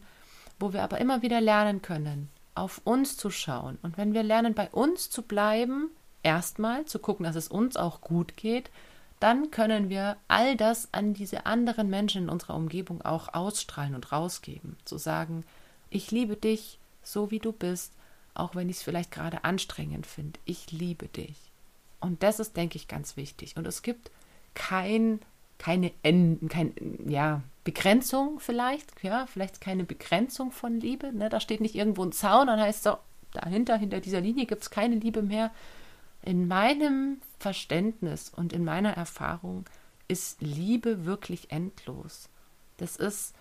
wo 0.57 0.71
wir 0.71 0.81
aber 0.81 0.99
immer 0.99 1.21
wieder 1.21 1.41
lernen 1.41 1.81
können, 1.81 2.29
auf 2.55 2.79
uns 2.85 3.17
zu 3.17 3.31
schauen. 3.31 3.77
Und 3.81 3.97
wenn 3.97 4.13
wir 4.13 4.23
lernen, 4.23 4.53
bei 4.53 4.69
uns 4.69 5.09
zu 5.09 5.23
bleiben, 5.23 5.89
erstmal 6.23 6.85
zu 6.85 6.99
gucken, 6.99 7.25
dass 7.25 7.35
es 7.35 7.49
uns 7.49 7.75
auch 7.75 7.99
gut 7.99 8.37
geht, 8.37 8.71
dann 9.19 9.51
können 9.51 9.89
wir 9.89 10.15
all 10.29 10.55
das 10.55 10.93
an 10.93 11.13
diese 11.13 11.45
anderen 11.45 11.89
Menschen 11.89 12.23
in 12.23 12.29
unserer 12.29 12.55
Umgebung 12.55 13.01
auch 13.01 13.33
ausstrahlen 13.33 13.93
und 13.93 14.13
rausgeben. 14.13 14.77
Zu 14.85 14.97
sagen, 14.97 15.43
ich 15.89 16.11
liebe 16.11 16.37
dich 16.37 16.79
so 17.03 17.29
wie 17.29 17.39
du 17.39 17.51
bist, 17.51 17.91
auch 18.35 18.55
wenn 18.55 18.69
ich 18.69 18.77
es 18.77 18.83
vielleicht 18.83 19.11
gerade 19.11 19.43
anstrengend 19.43 20.07
finde. 20.07 20.39
Ich 20.45 20.71
liebe 20.71 21.09
dich. 21.09 21.35
Und 21.99 22.23
das 22.23 22.39
ist, 22.39 22.55
denke 22.57 22.77
ich, 22.77 22.87
ganz 22.87 23.17
wichtig. 23.17 23.57
Und 23.57 23.65
es 23.67 23.81
gibt 23.81 24.11
kein, 24.53 25.19
keine 25.57 25.91
Enden, 26.03 26.49
kein, 26.49 26.73
ja, 27.07 27.41
Begrenzung 27.63 28.39
vielleicht, 28.39 29.03
ja, 29.03 29.25
vielleicht 29.25 29.59
keine 29.59 29.83
Begrenzung 29.83 30.51
von 30.51 30.79
Liebe. 30.79 31.11
Ne? 31.11 31.29
Da 31.29 31.39
steht 31.39 31.59
nicht 31.59 31.75
irgendwo 31.75 32.03
ein 32.03 32.11
Zaun, 32.11 32.47
dann 32.47 32.59
heißt 32.59 32.83
so, 32.83 32.97
dahinter, 33.33 33.77
hinter 33.77 33.99
dieser 33.99 34.21
Linie 34.21 34.45
gibt 34.45 34.61
es 34.61 34.69
keine 34.69 34.95
Liebe 34.95 35.21
mehr. 35.21 35.51
In 36.23 36.47
meinem 36.47 37.21
Verständnis 37.39 38.29
und 38.29 38.53
in 38.53 38.63
meiner 38.63 38.91
Erfahrung 38.91 39.65
ist 40.07 40.41
Liebe 40.41 41.05
wirklich 41.05 41.51
endlos. 41.51 42.29
Das 42.77 42.95
ist, 42.95 43.33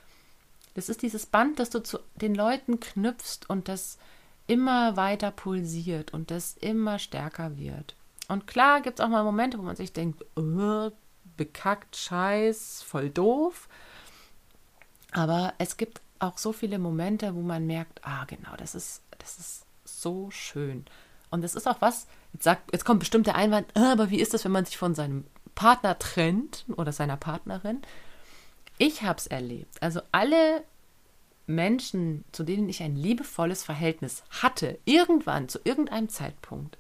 das 0.74 0.88
ist 0.88 1.02
dieses 1.02 1.26
Band, 1.26 1.58
das 1.58 1.70
du 1.70 1.82
zu 1.82 1.98
den 2.16 2.34
Leuten 2.34 2.80
knüpfst 2.80 3.48
und 3.48 3.68
das 3.68 3.98
immer 4.46 4.96
weiter 4.96 5.30
pulsiert 5.30 6.12
und 6.12 6.30
das 6.30 6.56
immer 6.56 6.98
stärker 6.98 7.56
wird. 7.56 7.95
Und 8.28 8.46
klar 8.46 8.80
gibt 8.80 8.98
es 8.98 9.04
auch 9.04 9.08
mal 9.08 9.24
Momente, 9.24 9.58
wo 9.58 9.62
man 9.62 9.76
sich 9.76 9.92
denkt, 9.92 10.24
oh, 10.36 10.90
bekackt, 11.36 11.96
scheiß, 11.96 12.82
voll 12.82 13.10
doof. 13.10 13.68
Aber 15.12 15.54
es 15.58 15.76
gibt 15.76 16.00
auch 16.18 16.38
so 16.38 16.52
viele 16.52 16.78
Momente, 16.78 17.34
wo 17.34 17.40
man 17.40 17.66
merkt, 17.66 18.00
ah, 18.04 18.24
genau, 18.24 18.56
das 18.56 18.74
ist, 18.74 19.02
das 19.18 19.38
ist 19.38 19.66
so 19.84 20.30
schön. 20.30 20.84
Und 21.30 21.42
das 21.42 21.54
ist 21.54 21.66
auch 21.66 21.80
was, 21.80 22.06
jetzt, 22.32 22.44
sagt, 22.44 22.72
jetzt 22.72 22.84
kommt 22.84 23.00
bestimmt 23.00 23.26
der 23.26 23.36
Einwand, 23.36 23.66
ah, 23.74 23.92
aber 23.92 24.10
wie 24.10 24.20
ist 24.20 24.34
das, 24.34 24.44
wenn 24.44 24.52
man 24.52 24.64
sich 24.64 24.78
von 24.78 24.94
seinem 24.94 25.24
Partner 25.54 25.98
trennt 25.98 26.64
oder 26.76 26.92
seiner 26.92 27.16
Partnerin? 27.16 27.82
Ich 28.78 29.02
habe 29.02 29.18
es 29.18 29.26
erlebt. 29.26 29.82
Also 29.82 30.00
alle 30.12 30.62
Menschen, 31.46 32.24
zu 32.32 32.42
denen 32.42 32.68
ich 32.68 32.82
ein 32.82 32.96
liebevolles 32.96 33.64
Verhältnis 33.64 34.22
hatte, 34.42 34.78
irgendwann, 34.84 35.48
zu 35.48 35.60
irgendeinem 35.64 36.08
Zeitpunkt, 36.08 36.76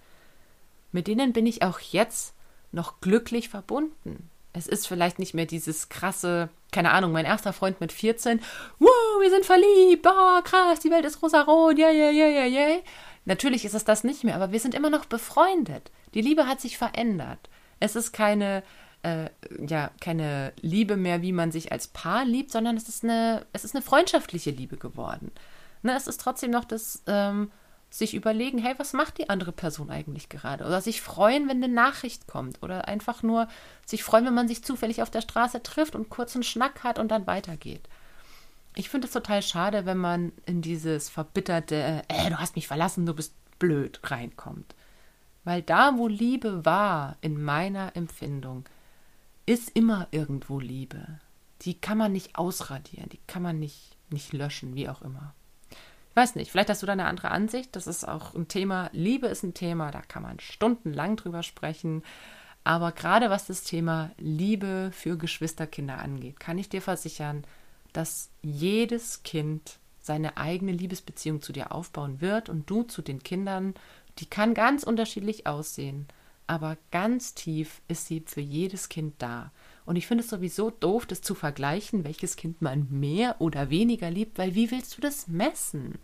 mit 0.92 1.06
denen 1.06 1.32
bin 1.32 1.46
ich 1.46 1.62
auch 1.62 1.80
jetzt 1.80 2.34
noch 2.72 3.00
glücklich 3.00 3.48
verbunden. 3.48 4.30
Es 4.52 4.66
ist 4.66 4.86
vielleicht 4.86 5.18
nicht 5.18 5.34
mehr 5.34 5.44
dieses 5.44 5.90
krasse, 5.90 6.48
keine 6.72 6.92
Ahnung, 6.92 7.12
mein 7.12 7.26
erster 7.26 7.52
Freund 7.52 7.80
mit 7.80 7.92
14, 7.92 8.40
wow, 8.78 9.20
wir 9.20 9.30
sind 9.30 9.44
verliebt, 9.44 10.06
oh, 10.06 10.42
krass, 10.42 10.80
die 10.80 10.90
Welt 10.90 11.04
ist 11.04 11.22
rosarot, 11.22 11.78
yeah, 11.78 11.90
yeah, 11.90 12.10
yeah, 12.10 12.28
yeah, 12.28 12.46
yeah. 12.46 12.78
Natürlich 13.26 13.64
ist 13.64 13.74
es 13.74 13.84
das 13.84 14.04
nicht 14.04 14.24
mehr, 14.24 14.34
aber 14.34 14.52
wir 14.52 14.60
sind 14.60 14.74
immer 14.74 14.88
noch 14.88 15.04
befreundet. 15.04 15.90
Die 16.14 16.22
Liebe 16.22 16.46
hat 16.46 16.60
sich 16.60 16.78
verändert. 16.78 17.50
Es 17.80 17.96
ist 17.96 18.12
keine, 18.12 18.62
äh, 19.02 19.28
ja, 19.58 19.90
keine 20.00 20.52
Liebe 20.62 20.96
mehr, 20.96 21.20
wie 21.20 21.32
man 21.32 21.52
sich 21.52 21.72
als 21.72 21.88
Paar 21.88 22.24
liebt, 22.24 22.50
sondern 22.50 22.76
es 22.76 22.88
ist 22.88 23.04
eine, 23.04 23.44
es 23.52 23.64
ist 23.64 23.74
eine 23.74 23.82
freundschaftliche 23.82 24.52
Liebe 24.52 24.76
geworden. 24.76 25.32
Ne, 25.82 25.94
es 25.96 26.06
ist 26.06 26.20
trotzdem 26.20 26.50
noch 26.50 26.64
das, 26.64 27.02
ähm, 27.06 27.50
sich 27.90 28.14
überlegen, 28.14 28.58
hey, 28.58 28.74
was 28.78 28.92
macht 28.92 29.18
die 29.18 29.30
andere 29.30 29.52
Person 29.52 29.90
eigentlich 29.90 30.28
gerade? 30.28 30.64
Oder 30.64 30.80
sich 30.80 31.00
freuen, 31.00 31.48
wenn 31.48 31.62
eine 31.62 31.72
Nachricht 31.72 32.26
kommt. 32.26 32.62
Oder 32.62 32.88
einfach 32.88 33.22
nur 33.22 33.48
sich 33.84 34.02
freuen, 34.02 34.26
wenn 34.26 34.34
man 34.34 34.48
sich 34.48 34.64
zufällig 34.64 35.02
auf 35.02 35.10
der 35.10 35.22
Straße 35.22 35.62
trifft 35.62 35.94
und 35.94 36.10
kurz 36.10 36.34
einen 36.34 36.42
Schnack 36.42 36.84
hat 36.84 36.98
und 36.98 37.08
dann 37.08 37.26
weitergeht. 37.26 37.88
Ich 38.74 38.90
finde 38.90 39.06
es 39.06 39.12
total 39.12 39.40
schade, 39.40 39.86
wenn 39.86 39.98
man 39.98 40.32
in 40.44 40.60
dieses 40.60 41.08
verbitterte, 41.08 42.02
äh, 42.08 42.30
du 42.30 42.38
hast 42.38 42.56
mich 42.56 42.66
verlassen, 42.66 43.06
du 43.06 43.14
bist 43.14 43.34
blöd 43.58 44.00
reinkommt. 44.02 44.74
Weil 45.44 45.62
da, 45.62 45.96
wo 45.96 46.08
Liebe 46.08 46.64
war, 46.66 47.16
in 47.20 47.40
meiner 47.40 47.96
Empfindung, 47.96 48.64
ist 49.46 49.70
immer 49.70 50.08
irgendwo 50.10 50.58
Liebe. 50.58 51.20
Die 51.62 51.80
kann 51.80 51.96
man 51.96 52.12
nicht 52.12 52.36
ausradieren, 52.36 53.08
die 53.08 53.20
kann 53.26 53.42
man 53.42 53.58
nicht, 53.58 53.96
nicht 54.10 54.32
löschen, 54.34 54.74
wie 54.74 54.88
auch 54.88 55.00
immer 55.00 55.34
weiß 56.16 56.34
nicht, 56.34 56.50
vielleicht 56.50 56.70
hast 56.70 56.82
du 56.82 56.86
da 56.86 56.92
eine 56.92 57.06
andere 57.06 57.30
Ansicht. 57.30 57.76
Das 57.76 57.86
ist 57.86 58.06
auch 58.06 58.34
ein 58.34 58.48
Thema. 58.48 58.90
Liebe 58.92 59.26
ist 59.26 59.42
ein 59.42 59.54
Thema, 59.54 59.90
da 59.90 60.00
kann 60.00 60.22
man 60.22 60.40
stundenlang 60.40 61.16
drüber 61.16 61.42
sprechen. 61.42 62.02
Aber 62.64 62.90
gerade 62.92 63.30
was 63.30 63.46
das 63.46 63.62
Thema 63.62 64.10
Liebe 64.18 64.90
für 64.92 65.16
Geschwisterkinder 65.16 65.98
angeht, 65.98 66.40
kann 66.40 66.58
ich 66.58 66.68
dir 66.68 66.82
versichern, 66.82 67.44
dass 67.92 68.30
jedes 68.42 69.22
Kind 69.22 69.78
seine 70.00 70.36
eigene 70.36 70.72
Liebesbeziehung 70.72 71.42
zu 71.42 71.52
dir 71.52 71.72
aufbauen 71.72 72.20
wird 72.20 72.48
und 72.48 72.68
du 72.68 72.82
zu 72.82 73.02
den 73.02 73.22
Kindern. 73.22 73.74
Die 74.18 74.26
kann 74.26 74.54
ganz 74.54 74.82
unterschiedlich 74.82 75.46
aussehen, 75.46 76.06
aber 76.46 76.76
ganz 76.90 77.34
tief 77.34 77.82
ist 77.88 78.06
sie 78.06 78.22
für 78.26 78.40
jedes 78.40 78.88
Kind 78.88 79.14
da. 79.18 79.52
Und 79.86 79.96
ich 79.96 80.06
finde 80.06 80.24
es 80.24 80.30
sowieso 80.30 80.70
doof, 80.70 81.06
das 81.06 81.22
zu 81.22 81.34
vergleichen, 81.34 82.04
welches 82.04 82.36
Kind 82.36 82.60
man 82.60 82.88
mehr 82.90 83.36
oder 83.40 83.70
weniger 83.70 84.10
liebt, 84.10 84.36
weil 84.36 84.54
wie 84.54 84.70
willst 84.70 84.96
du 84.96 85.00
das 85.00 85.28
messen? 85.28 85.98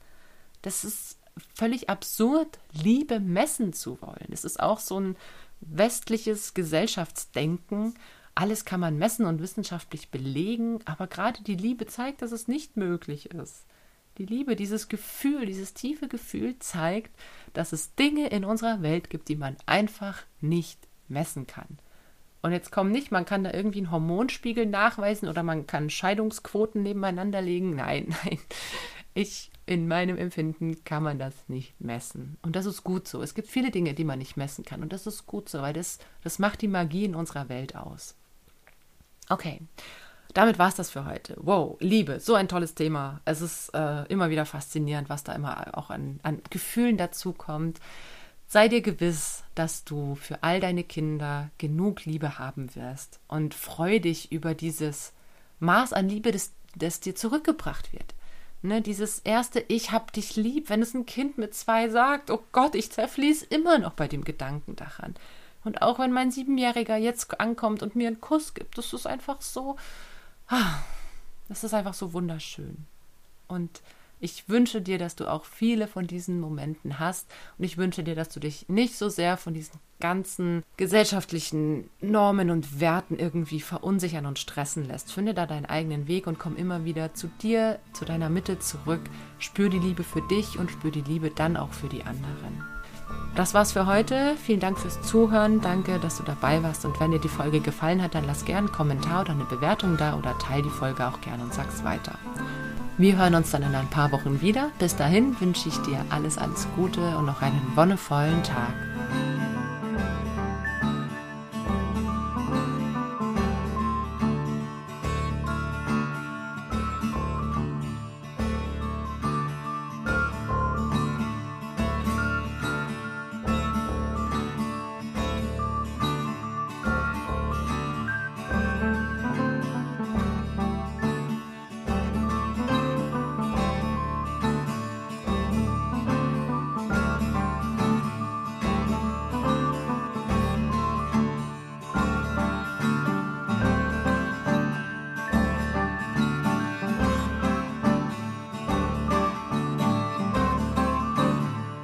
Das 0.62 0.84
ist 0.84 1.18
völlig 1.54 1.90
absurd, 1.90 2.58
Liebe 2.72 3.18
messen 3.18 3.72
zu 3.72 4.00
wollen. 4.00 4.28
Es 4.30 4.44
ist 4.44 4.60
auch 4.60 4.78
so 4.78 5.00
ein 5.00 5.16
westliches 5.60 6.54
Gesellschaftsdenken. 6.54 7.94
Alles 8.34 8.64
kann 8.64 8.80
man 8.80 8.98
messen 8.98 9.26
und 9.26 9.40
wissenschaftlich 9.40 10.10
belegen, 10.10 10.78
aber 10.84 11.08
gerade 11.08 11.42
die 11.42 11.56
Liebe 11.56 11.86
zeigt, 11.86 12.22
dass 12.22 12.32
es 12.32 12.48
nicht 12.48 12.76
möglich 12.76 13.30
ist. 13.30 13.66
Die 14.18 14.26
Liebe, 14.26 14.56
dieses 14.56 14.88
Gefühl, 14.88 15.46
dieses 15.46 15.74
tiefe 15.74 16.06
Gefühl 16.06 16.58
zeigt, 16.58 17.10
dass 17.52 17.72
es 17.72 17.94
Dinge 17.94 18.28
in 18.28 18.44
unserer 18.44 18.82
Welt 18.82 19.10
gibt, 19.10 19.28
die 19.28 19.36
man 19.36 19.56
einfach 19.66 20.22
nicht 20.40 20.78
messen 21.08 21.46
kann. 21.46 21.78
Und 22.42 22.50
jetzt 22.50 22.72
kommt 22.72 22.90
nicht, 22.90 23.12
man 23.12 23.24
kann 23.24 23.44
da 23.44 23.52
irgendwie 23.52 23.78
einen 23.78 23.92
Hormonspiegel 23.92 24.66
nachweisen 24.66 25.28
oder 25.28 25.44
man 25.44 25.66
kann 25.68 25.90
Scheidungsquoten 25.90 26.82
nebeneinander 26.82 27.40
legen. 27.40 27.76
Nein, 27.76 28.14
nein. 28.24 28.38
Ich, 29.14 29.50
in 29.66 29.86
meinem 29.86 30.16
Empfinden, 30.16 30.82
kann 30.84 31.04
man 31.04 31.18
das 31.18 31.34
nicht 31.48 31.80
messen. 31.80 32.38
Und 32.42 32.56
das 32.56 32.66
ist 32.66 32.82
gut 32.82 33.06
so. 33.06 33.22
Es 33.22 33.34
gibt 33.34 33.48
viele 33.48 33.70
Dinge, 33.70 33.94
die 33.94 34.04
man 34.04 34.18
nicht 34.18 34.36
messen 34.36 34.64
kann. 34.64 34.82
Und 34.82 34.92
das 34.92 35.06
ist 35.06 35.26
gut 35.26 35.48
so, 35.48 35.62
weil 35.62 35.72
das, 35.72 35.98
das 36.24 36.40
macht 36.40 36.62
die 36.62 36.68
Magie 36.68 37.04
in 37.04 37.14
unserer 37.14 37.48
Welt 37.48 37.76
aus. 37.76 38.16
Okay. 39.28 39.60
Damit 40.34 40.58
war 40.58 40.68
es 40.68 40.74
das 40.74 40.90
für 40.90 41.04
heute. 41.04 41.36
Wow, 41.38 41.76
Liebe, 41.80 42.18
so 42.18 42.34
ein 42.34 42.48
tolles 42.48 42.74
Thema. 42.74 43.20
Es 43.24 43.42
ist 43.42 43.68
äh, 43.74 44.04
immer 44.06 44.30
wieder 44.30 44.46
faszinierend, 44.46 45.10
was 45.10 45.24
da 45.24 45.34
immer 45.34 45.76
auch 45.76 45.90
an, 45.90 46.20
an 46.22 46.40
Gefühlen 46.50 46.96
dazu 46.96 47.32
kommt. 47.34 47.80
Sei 48.52 48.68
dir 48.68 48.82
gewiss, 48.82 49.44
dass 49.54 49.82
du 49.82 50.14
für 50.14 50.42
all 50.42 50.60
deine 50.60 50.84
Kinder 50.84 51.48
genug 51.56 52.04
Liebe 52.04 52.38
haben 52.38 52.74
wirst 52.74 53.18
und 53.26 53.54
freu 53.54 53.98
dich 53.98 54.30
über 54.30 54.54
dieses 54.54 55.14
Maß 55.60 55.94
an 55.94 56.06
Liebe, 56.06 56.32
das, 56.32 56.52
das 56.76 57.00
dir 57.00 57.14
zurückgebracht 57.14 57.94
wird. 57.94 58.14
Ne, 58.60 58.82
dieses 58.82 59.20
erste 59.20 59.64
Ich 59.68 59.90
hab 59.90 60.12
dich 60.12 60.36
lieb, 60.36 60.68
wenn 60.68 60.82
es 60.82 60.92
ein 60.92 61.06
Kind 61.06 61.38
mit 61.38 61.54
zwei 61.54 61.88
sagt, 61.88 62.30
oh 62.30 62.44
Gott, 62.52 62.74
ich 62.74 62.92
zerfließ 62.92 63.44
immer 63.44 63.78
noch 63.78 63.94
bei 63.94 64.06
dem 64.06 64.22
Gedanken 64.22 64.76
daran. 64.76 65.14
Und 65.64 65.80
auch 65.80 65.98
wenn 65.98 66.12
mein 66.12 66.30
Siebenjähriger 66.30 66.98
jetzt 66.98 67.40
ankommt 67.40 67.82
und 67.82 67.96
mir 67.96 68.08
einen 68.08 68.20
Kuss 68.20 68.52
gibt, 68.52 68.76
das 68.76 68.92
ist 68.92 69.06
einfach 69.06 69.40
so, 69.40 69.76
ah, 70.48 70.78
das 71.48 71.64
ist 71.64 71.72
einfach 71.72 71.94
so 71.94 72.12
wunderschön. 72.12 72.84
Und 73.48 73.80
ich 74.22 74.48
wünsche 74.48 74.80
dir, 74.80 74.98
dass 74.98 75.16
du 75.16 75.26
auch 75.26 75.44
viele 75.44 75.88
von 75.88 76.06
diesen 76.06 76.40
Momenten 76.40 77.00
hast 77.00 77.28
und 77.58 77.64
ich 77.64 77.76
wünsche 77.76 78.04
dir, 78.04 78.14
dass 78.14 78.28
du 78.28 78.38
dich 78.38 78.68
nicht 78.68 78.96
so 78.96 79.08
sehr 79.08 79.36
von 79.36 79.52
diesen 79.52 79.80
ganzen 79.98 80.62
gesellschaftlichen 80.76 81.90
Normen 82.00 82.50
und 82.50 82.80
Werten 82.80 83.18
irgendwie 83.18 83.60
verunsichern 83.60 84.26
und 84.26 84.38
stressen 84.38 84.86
lässt. 84.86 85.12
Finde 85.12 85.34
da 85.34 85.46
deinen 85.46 85.66
eigenen 85.66 86.06
Weg 86.06 86.28
und 86.28 86.38
komm 86.38 86.56
immer 86.56 86.84
wieder 86.84 87.14
zu 87.14 87.28
dir, 87.42 87.80
zu 87.92 88.04
deiner 88.04 88.30
Mitte 88.30 88.60
zurück. 88.60 89.02
Spür 89.38 89.68
die 89.68 89.80
Liebe 89.80 90.04
für 90.04 90.22
dich 90.28 90.56
und 90.56 90.70
spür 90.70 90.92
die 90.92 91.02
Liebe 91.02 91.30
dann 91.30 91.56
auch 91.56 91.72
für 91.72 91.88
die 91.88 92.04
anderen. 92.04 92.64
Das 93.34 93.54
war's 93.54 93.72
für 93.72 93.86
heute. 93.86 94.36
Vielen 94.36 94.60
Dank 94.60 94.78
fürs 94.78 95.02
Zuhören. 95.02 95.60
Danke, 95.60 95.98
dass 95.98 96.18
du 96.18 96.22
dabei 96.22 96.62
warst. 96.62 96.84
Und 96.84 97.00
wenn 97.00 97.10
dir 97.10 97.20
die 97.20 97.28
Folge 97.28 97.60
gefallen 97.60 98.02
hat, 98.02 98.14
dann 98.14 98.26
lass 98.26 98.44
gerne 98.44 98.68
einen 98.68 98.76
Kommentar 98.76 99.22
oder 99.22 99.32
eine 99.32 99.44
Bewertung 99.46 99.96
da 99.96 100.16
oder 100.16 100.38
teile 100.38 100.62
die 100.62 100.68
Folge 100.68 101.06
auch 101.06 101.20
gerne 101.22 101.42
und 101.42 101.52
sag's 101.52 101.82
weiter. 101.82 102.18
Wir 102.98 103.16
hören 103.16 103.34
uns 103.34 103.50
dann 103.50 103.62
in 103.62 103.74
ein 103.74 103.88
paar 103.88 104.12
Wochen 104.12 104.42
wieder. 104.42 104.70
Bis 104.78 104.94
dahin 104.94 105.40
wünsche 105.40 105.68
ich 105.68 105.76
dir 105.78 106.04
alles, 106.10 106.36
alles 106.36 106.68
Gute 106.76 107.00
und 107.16 107.24
noch 107.24 107.40
einen 107.40 107.72
wonnevollen 107.74 108.42
Tag. 108.42 108.91